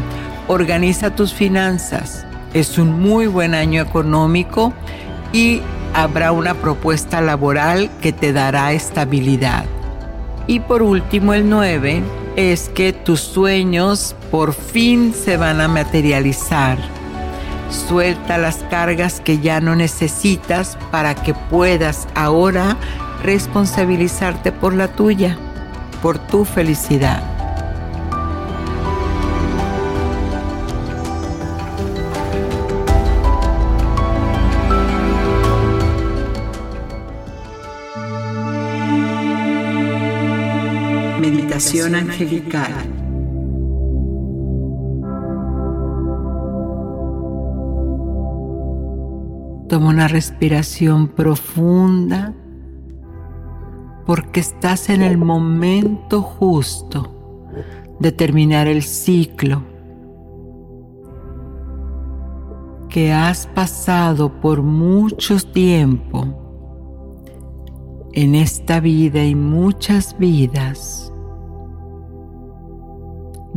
organiza 0.47 1.15
tus 1.15 1.33
finanzas, 1.33 2.26
es 2.53 2.77
un 2.77 2.99
muy 2.99 3.27
buen 3.27 3.53
año 3.53 3.81
económico 3.81 4.73
y 5.33 5.61
habrá 5.93 6.31
una 6.31 6.53
propuesta 6.53 7.21
laboral 7.21 7.89
que 8.01 8.13
te 8.13 8.33
dará 8.33 8.73
estabilidad. 8.73 9.65
Y 10.47 10.61
por 10.61 10.81
último, 10.81 11.33
el 11.33 11.49
9 11.49 12.03
es 12.35 12.69
que 12.69 12.93
tus 12.93 13.19
sueños 13.19 14.15
por 14.31 14.53
fin 14.53 15.13
se 15.13 15.37
van 15.37 15.59
a 15.59 15.67
materializar. 15.67 16.77
Suelta 17.69 18.37
las 18.37 18.57
cargas 18.69 19.19
que 19.19 19.39
ya 19.39 19.59
no 19.59 19.75
necesitas 19.75 20.77
para 20.91 21.15
que 21.15 21.33
puedas 21.33 22.07
ahora 22.15 22.77
responsabilizarte 23.23 24.51
por 24.51 24.73
la 24.73 24.87
tuya, 24.87 25.37
por 26.01 26.17
tu 26.17 26.45
felicidad. 26.45 27.36
Angelical. 41.95 42.73
Toma 49.69 49.89
una 49.89 50.07
respiración 50.07 51.09
profunda 51.09 52.33
porque 54.05 54.39
estás 54.39 54.89
en 54.89 55.01
el 55.01 55.17
momento 55.17 56.21
justo 56.21 57.13
de 57.99 58.11
terminar 58.11 58.67
el 58.67 58.81
ciclo 58.83 59.63
que 62.89 63.11
has 63.11 63.47
pasado 63.47 64.39
por 64.39 64.61
mucho 64.61 65.37
tiempo 65.39 66.47
en 68.13 68.33
esta 68.33 68.79
vida 68.79 69.23
y 69.23 69.35
muchas 69.35 70.17
vidas. 70.17 71.13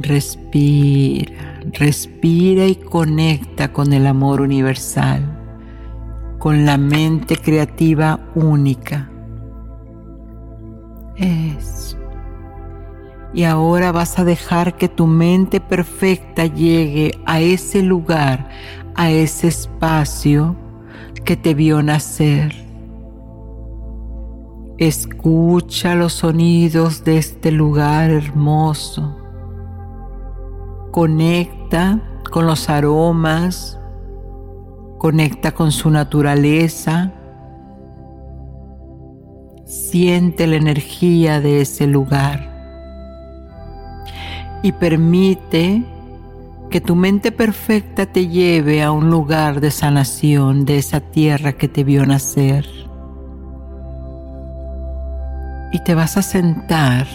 Respira, 0.00 1.60
respira 1.72 2.66
y 2.66 2.74
conecta 2.74 3.72
con 3.72 3.92
el 3.92 4.06
amor 4.06 4.40
universal, 4.40 5.22
con 6.38 6.64
la 6.64 6.78
mente 6.78 7.36
creativa 7.36 8.20
única. 8.34 9.10
Es. 11.16 11.96
Y 13.34 13.44
ahora 13.44 13.92
vas 13.92 14.18
a 14.18 14.24
dejar 14.24 14.76
que 14.76 14.88
tu 14.88 15.06
mente 15.06 15.60
perfecta 15.60 16.46
llegue 16.46 17.12
a 17.26 17.40
ese 17.40 17.82
lugar, 17.82 18.48
a 18.94 19.10
ese 19.10 19.48
espacio 19.48 20.56
que 21.24 21.36
te 21.36 21.54
vio 21.54 21.82
nacer 21.82 22.70
Escucha 24.80 25.94
los 25.94 26.14
sonidos 26.14 27.04
de 27.04 27.18
este 27.18 27.52
lugar 27.52 28.10
hermoso. 28.10 29.19
Conecta 30.90 32.00
con 32.30 32.46
los 32.46 32.68
aromas. 32.68 33.78
Conecta 34.98 35.52
con 35.52 35.72
su 35.72 35.90
naturaleza. 35.90 37.12
Siente 39.64 40.46
la 40.46 40.56
energía 40.56 41.40
de 41.40 41.60
ese 41.60 41.86
lugar. 41.86 42.48
Y 44.62 44.72
permite 44.72 45.82
que 46.70 46.80
tu 46.80 46.94
mente 46.94 47.32
perfecta 47.32 48.06
te 48.06 48.28
lleve 48.28 48.82
a 48.82 48.92
un 48.92 49.10
lugar 49.10 49.60
de 49.60 49.70
sanación 49.70 50.64
de 50.64 50.78
esa 50.78 51.00
tierra 51.00 51.52
que 51.52 51.66
te 51.66 51.82
vio 51.82 52.06
nacer 52.06 52.66
y 55.72 55.78
te 55.80 55.94
vas 55.94 56.16
a 56.16 56.22
sentar 56.22 57.06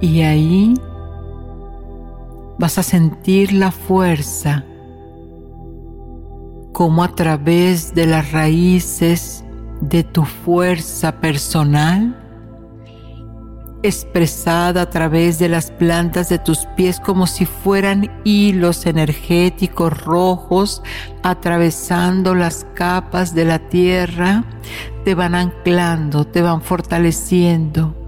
y 0.00 0.22
ahí 0.22 0.74
vas 2.58 2.78
a 2.78 2.82
sentir 2.82 3.52
la 3.52 3.70
fuerza 3.70 4.64
como 6.72 7.04
a 7.04 7.14
través 7.14 7.94
de 7.94 8.06
las 8.06 8.32
raíces 8.32 9.44
de 9.80 10.04
tu 10.04 10.24
fuerza 10.24 11.20
personal 11.20 12.18
expresada 13.82 14.82
a 14.82 14.90
través 14.90 15.38
de 15.38 15.48
las 15.48 15.70
plantas 15.70 16.28
de 16.28 16.38
tus 16.38 16.66
pies 16.76 17.00
como 17.00 17.26
si 17.26 17.46
fueran 17.46 18.10
hilos 18.24 18.86
energéticos 18.86 20.04
rojos 20.04 20.82
atravesando 21.22 22.34
las 22.34 22.66
capas 22.74 23.34
de 23.34 23.44
la 23.44 23.58
tierra, 23.58 24.44
te 25.04 25.14
van 25.14 25.34
anclando, 25.34 26.24
te 26.24 26.42
van 26.42 26.62
fortaleciendo. 26.62 28.01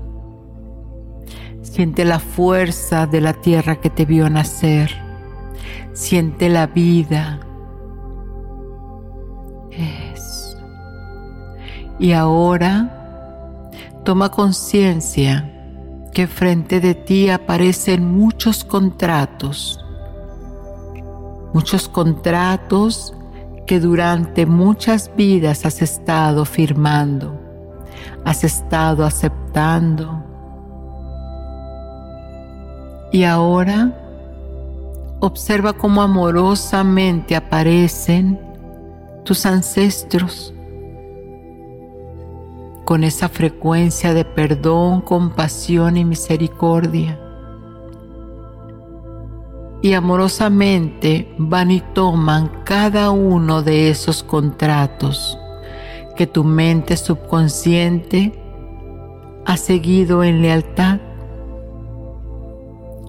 Siente 1.75 2.05
la 2.05 2.21
fuerza 2.21 3.09
de 3.09 3.21
la 3.21 3.33
tierra 3.33 3.81
que 3.81 3.91
te 3.91 4.05
vio 4.05 4.31
nacer. 4.31 4.93
Siente 5.93 6.49
la 6.49 6.69
vida. 6.69 7.41
Eso. 9.73 10.57
Y 11.99 12.13
ahora 12.13 13.73
toma 14.05 14.31
conciencia 14.31 15.51
que 16.13 16.29
frente 16.29 16.79
de 16.79 16.95
ti 16.95 17.29
aparecen 17.29 18.07
muchos 18.07 18.63
contratos, 18.63 19.85
muchos 21.53 21.89
contratos 21.89 23.17
que 23.67 23.81
durante 23.81 24.47
muchas 24.47 25.11
vidas 25.17 25.67
has 25.67 25.83
estado 25.83 26.45
firmando, 26.45 27.37
has 28.25 28.45
estado 28.45 29.05
aceptando. 29.05 30.24
Y 33.15 33.23
ahora 33.23 33.97
observa 35.21 35.73
cómo 35.75 36.03
amorosamente 36.03 37.37
aparecen 37.37 38.41
tus 39.25 39.47
ancestros 39.47 40.53
con 42.85 43.05
esa 43.05 43.29
frecuencia 43.29 44.15
de 44.15 44.25
perdón, 44.25 45.01
compasión 45.01 45.97
y 45.97 46.05
misericordia. 46.05 47.21
Y 49.81 49.93
amorosamente 49.93 51.33
van 51.39 51.71
y 51.71 51.83
toman 51.95 52.65
cada 52.65 53.13
uno 53.13 53.63
de 53.63 53.91
esos 53.91 54.25
contratos 54.25 55.39
que 56.17 56.27
tu 56.27 56.43
mente 56.43 56.97
subconsciente 56.97 58.33
ha 59.47 59.57
seguido 59.57 60.25
en 60.25 60.43
lealtad. 60.43 60.99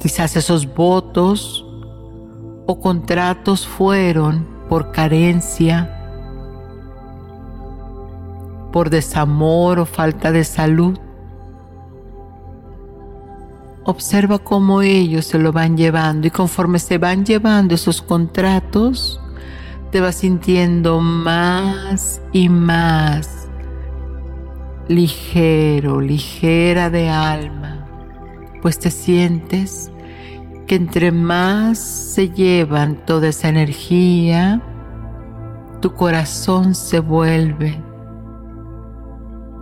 Quizás 0.06 0.36
esos 0.36 0.72
votos 0.72 1.66
o 2.68 2.80
contratos 2.80 3.66
fueron 3.66 4.48
por 4.70 4.92
carencia, 4.92 5.90
por 8.72 8.92
desamor 8.92 9.80
o 9.80 9.86
falta 9.88 10.32
de 10.32 10.44
salud. 10.44 11.00
Observa 13.84 14.38
cómo 14.38 14.84
ellos 14.84 15.26
se 15.26 15.40
lo 15.40 15.52
van 15.52 15.76
llevando 15.76 16.28
y 16.28 16.30
conforme 16.30 16.78
se 16.78 17.00
van 17.00 17.26
llevando 17.26 17.74
esos 17.74 18.04
contratos, 18.04 19.20
te 19.90 20.02
vas 20.02 20.18
sintiendo 20.18 21.00
más 21.00 22.22
y 22.32 22.48
más 22.48 23.48
ligero, 24.88 26.00
ligera 26.00 26.92
de 26.92 27.10
alma, 27.10 27.88
pues 28.62 28.78
te 28.78 28.92
sientes 28.92 29.92
que 30.66 30.76
entre 30.76 31.12
más 31.12 31.78
se 31.78 32.30
llevan 32.30 33.06
toda 33.06 33.30
esa 33.30 33.50
energía, 33.50 34.62
tu 35.82 35.94
corazón 35.94 36.76
se 36.76 37.00
vuelve 37.00 37.86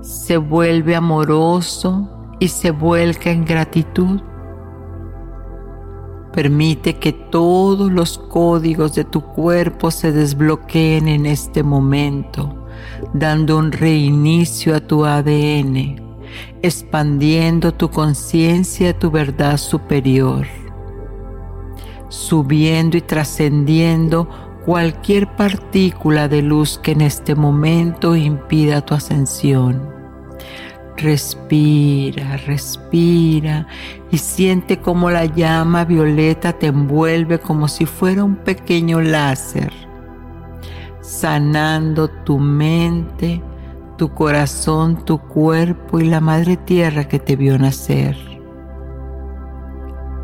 se 0.04 0.36
vuelve 0.36 0.96
amoroso 0.96 2.10
y 2.40 2.50
se 2.50 2.72
vuelca 2.72 3.32
en 3.32 3.46
gratitud. 3.46 4.22
Permite 6.34 6.98
que 6.98 7.14
todos 7.14 7.92
los 7.92 8.18
códigos 8.18 8.96
de 8.96 9.06
tu 9.06 9.22
cuerpo 9.22 9.92
se 9.92 10.12
desbloqueen 10.12 11.08
en 11.08 11.26
este 11.26 11.64
momento, 11.64 12.66
dando 13.14 13.58
un 13.58 13.72
reinicio 13.72 14.76
a 14.76 14.82
tu 14.82 15.06
ADN, 15.06 16.02
expandiendo 16.62 17.74
tu 17.74 17.90
conciencia 17.90 18.90
a 18.90 19.00
tu 19.00 19.10
verdad 19.10 19.58
superior, 19.58 20.48
subiendo 22.14 22.96
y 22.96 23.02
trascendiendo 23.02 24.30
cualquier 24.66 25.36
partícula 25.36 26.28
de 26.28 26.44
luz 26.44 26.78
que 26.78 26.92
en 26.92 27.02
este 27.02 27.34
momento 27.34 28.16
impida 28.16 28.86
tu 28.86 28.94
ascensión. 28.94 29.82
Respira, 30.96 32.38
respira 32.38 33.66
y 34.12 34.20
siente 34.20 34.78
como 34.80 35.10
la 35.10 35.26
llama 35.26 35.86
violeta 35.86 36.54
te 36.54 36.68
envuelve 36.68 37.40
como 37.40 37.68
si 37.68 37.88
fuera 37.88 38.24
un 38.24 38.36
pequeño 38.36 39.02
láser, 39.02 39.74
sanando 41.02 42.10
tu 42.10 42.38
mente, 42.38 43.42
tu 43.98 44.14
corazón, 44.14 45.04
tu 45.04 45.18
cuerpo 45.18 46.00
y 46.00 46.06
la 46.06 46.22
madre 46.22 46.58
tierra 46.58 47.08
que 47.08 47.18
te 47.18 47.36
vio 47.36 47.58
nacer. 47.58 48.33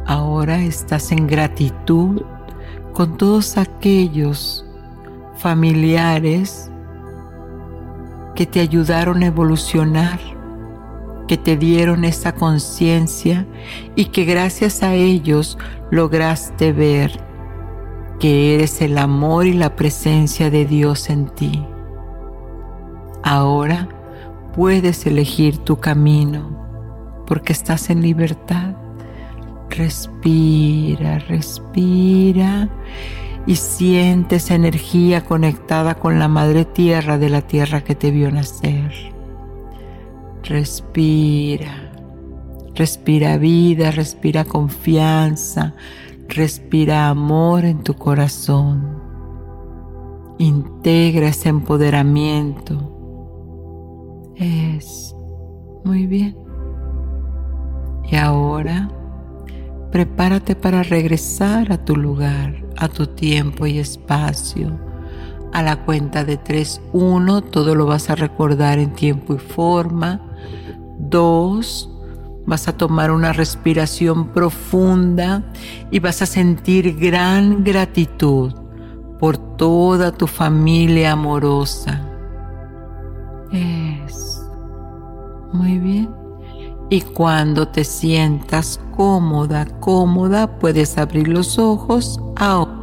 Ahora 0.09 0.59
estás 0.63 1.11
en 1.11 1.27
gratitud 1.27 2.23
con 2.93 3.15
todos 3.15 3.59
aquellos 3.59 4.65
familiares 5.37 6.71
que 8.33 8.47
te 8.47 8.59
ayudaron 8.59 9.21
a 9.21 9.27
evolucionar, 9.27 10.19
que 11.27 11.37
te 11.37 11.57
dieron 11.57 12.05
esa 12.05 12.33
conciencia 12.33 13.45
y 13.95 14.05
que 14.05 14.25
gracias 14.25 14.81
a 14.81 14.95
ellos 14.95 15.59
lograste 15.91 16.73
ver 16.73 17.23
que 18.19 18.55
eres 18.55 18.81
el 18.81 18.97
amor 18.97 19.45
y 19.45 19.53
la 19.53 19.75
presencia 19.75 20.49
de 20.49 20.65
Dios 20.65 21.11
en 21.11 21.27
ti. 21.35 21.63
Ahora 23.21 23.87
puedes 24.55 25.05
elegir 25.05 25.59
tu 25.59 25.79
camino 25.79 27.21
porque 27.27 27.53
estás 27.53 27.91
en 27.91 28.01
libertad. 28.01 28.78
Respira, 29.79 31.19
respira 31.19 32.67
y 33.47 33.55
siente 33.55 34.35
esa 34.35 34.55
energía 34.55 35.23
conectada 35.23 35.95
con 35.95 36.19
la 36.19 36.27
madre 36.27 36.65
tierra 36.65 37.17
de 37.17 37.29
la 37.29 37.43
tierra 37.43 37.85
que 37.85 37.95
te 37.95 38.11
vio 38.11 38.29
nacer. 38.29 38.91
Respira, 40.43 41.93
respira 42.75 43.37
vida, 43.37 43.91
respira 43.91 44.43
confianza, 44.43 45.75
respira 46.27 47.07
amor 47.07 47.63
en 47.63 47.81
tu 47.81 47.93
corazón. 47.93 49.01
Integra 50.39 51.29
ese 51.29 51.47
empoderamiento. 51.47 54.33
Es 54.35 55.15
muy 55.85 56.05
bien. 56.05 56.35
Y 58.11 58.17
ahora 58.17 58.89
prepárate 59.91 60.55
para 60.55 60.83
regresar 60.83 61.71
a 61.71 61.83
tu 61.83 61.95
lugar, 61.95 62.63
a 62.77 62.87
tu 62.87 63.07
tiempo 63.07 63.65
y 63.65 63.79
espacio. 63.79 64.79
A 65.51 65.63
la 65.63 65.83
cuenta 65.83 66.23
de 66.23 66.37
3, 66.37 66.81
1, 66.93 67.41
todo 67.41 67.73
lo 67.73 67.85
vas 67.85 68.09
a 68.09 68.15
recordar 68.15 68.77
en 68.77 68.93
tiempo 68.93 69.33
y 69.33 69.39
forma. 69.39 70.21
2, 70.99 71.89
vas 72.45 72.67
a 72.67 72.77
tomar 72.77 73.11
una 73.11 73.33
respiración 73.33 74.27
profunda 74.27 75.43
y 75.91 75.99
vas 75.99 76.21
a 76.21 76.27
sentir 76.27 76.97
gran 76.97 77.63
gratitud 77.63 78.53
por 79.19 79.37
toda 79.57 80.11
tu 80.11 80.27
familia 80.27 81.13
amorosa. 81.13 82.05
Es 83.51 84.41
muy 85.51 85.79
bien. 85.79 86.18
Y 86.89 87.01
cuando 87.01 87.67
te 87.67 87.83
sientas 87.83 88.79
cómoda, 88.95 89.65
cómoda, 89.79 90.59
puedes 90.59 90.97
abrir 90.97 91.27
los 91.27 91.59
ojos 91.59 92.19
ahora. 92.35 92.78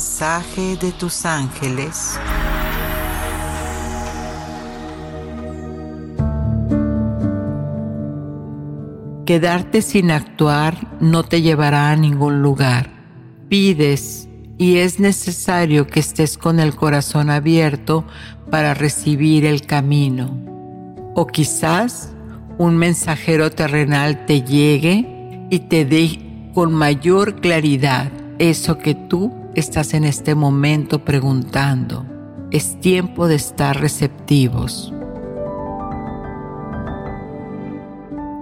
Mensaje 0.00 0.78
de 0.78 0.92
tus 0.92 1.26
ángeles. 1.26 2.18
Quedarte 9.26 9.82
sin 9.82 10.10
actuar 10.10 10.96
no 11.00 11.22
te 11.22 11.42
llevará 11.42 11.90
a 11.90 11.96
ningún 11.96 12.40
lugar. 12.40 12.88
Pides 13.50 14.26
y 14.56 14.78
es 14.78 15.00
necesario 15.00 15.86
que 15.86 16.00
estés 16.00 16.38
con 16.38 16.60
el 16.60 16.74
corazón 16.74 17.28
abierto 17.28 18.06
para 18.50 18.72
recibir 18.72 19.44
el 19.44 19.66
camino. 19.66 20.30
O 21.14 21.26
quizás 21.26 22.14
un 22.56 22.78
mensajero 22.78 23.50
terrenal 23.50 24.24
te 24.24 24.40
llegue 24.40 25.46
y 25.50 25.58
te 25.58 25.84
dé 25.84 26.50
con 26.54 26.72
mayor 26.72 27.42
claridad 27.42 28.10
eso 28.38 28.78
que 28.78 28.94
tú 28.94 29.39
estás 29.54 29.94
en 29.94 30.04
este 30.04 30.34
momento 30.34 31.04
preguntando. 31.04 32.04
Es 32.50 32.80
tiempo 32.80 33.28
de 33.28 33.36
estar 33.36 33.80
receptivos. 33.80 34.92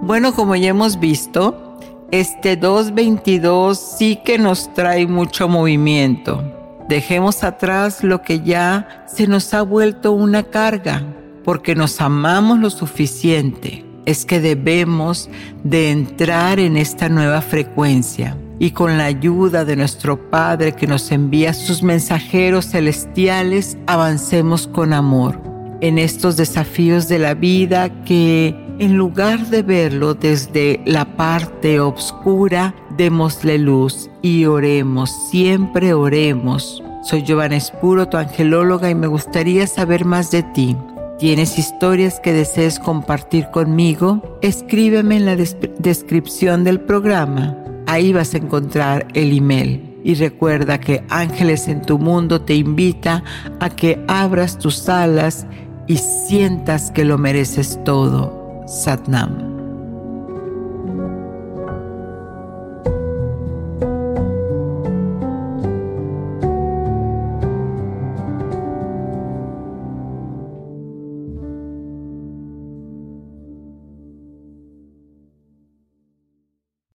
Bueno, 0.01 0.33
como 0.33 0.55
ya 0.55 0.69
hemos 0.69 0.99
visto, 0.99 1.77
este 2.11 2.55
222 2.55 3.77
sí 3.77 4.19
que 4.23 4.37
nos 4.39 4.73
trae 4.73 5.05
mucho 5.05 5.47
movimiento. 5.47 6.43
Dejemos 6.87 7.43
atrás 7.43 8.03
lo 8.03 8.23
que 8.23 8.41
ya 8.41 9.05
se 9.07 9.27
nos 9.27 9.53
ha 9.53 9.61
vuelto 9.61 10.11
una 10.11 10.43
carga, 10.43 11.03
porque 11.43 11.75
nos 11.75 12.01
amamos 12.01 12.59
lo 12.59 12.69
suficiente. 12.69 13.85
es 14.05 14.25
que 14.25 14.39
debemos 14.39 15.29
de 15.63 15.91
entrar 15.91 16.59
en 16.59 16.77
esta 16.77 17.09
nueva 17.09 17.41
frecuencia 17.41 18.35
y 18.59 18.71
con 18.71 18.97
la 18.97 19.05
ayuda 19.05 19.65
de 19.65 19.75
nuestro 19.75 20.29
Padre 20.29 20.73
que 20.73 20.85
nos 20.85 21.11
envía 21.11 21.53
sus 21.53 21.81
mensajeros 21.81 22.67
celestiales, 22.67 23.77
avancemos 23.87 24.67
con 24.67 24.93
amor 24.93 25.49
en 25.81 25.97
estos 25.97 26.37
desafíos 26.37 27.07
de 27.07 27.19
la 27.19 27.33
vida 27.33 28.03
que 28.03 28.55
en 28.79 28.95
lugar 28.95 29.47
de 29.47 29.61
verlo 29.61 30.13
desde 30.13 30.81
la 30.85 31.05
parte 31.17 31.79
oscura, 31.79 32.73
démosle 32.97 33.57
luz 33.57 34.09
y 34.21 34.45
oremos, 34.45 35.29
siempre 35.29 35.93
oremos. 35.93 36.83
Soy 37.03 37.23
Giovanna 37.23 37.57
Espuro, 37.57 38.07
tu 38.07 38.17
angelóloga, 38.17 38.89
y 38.89 38.95
me 38.95 39.07
gustaría 39.07 39.67
saber 39.67 40.05
más 40.05 40.31
de 40.31 40.43
ti. 40.43 40.75
¿Tienes 41.17 41.57
historias 41.57 42.19
que 42.19 42.33
desees 42.33 42.79
compartir 42.79 43.49
conmigo? 43.51 44.37
Escríbeme 44.41 45.17
en 45.17 45.25
la 45.25 45.35
descripción 45.35 46.63
del 46.63 46.79
programa. 46.79 47.57
Ahí 47.91 48.13
vas 48.13 48.35
a 48.35 48.37
encontrar 48.37 49.07
el 49.15 49.35
email. 49.35 49.99
Y 50.03 50.13
recuerda 50.13 50.79
que 50.79 51.03
Ángeles 51.09 51.67
en 51.67 51.81
tu 51.81 51.97
Mundo 51.97 52.39
te 52.39 52.53
invita 52.53 53.23
a 53.59 53.71
que 53.71 54.05
abras 54.07 54.59
tus 54.59 54.87
alas 54.87 55.47
y 55.87 55.97
sientas 55.97 56.91
que 56.91 57.03
lo 57.03 57.17
mereces 57.17 57.83
todo. 57.83 58.63
Satnam. 58.67 59.49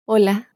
Hola, 0.07 0.44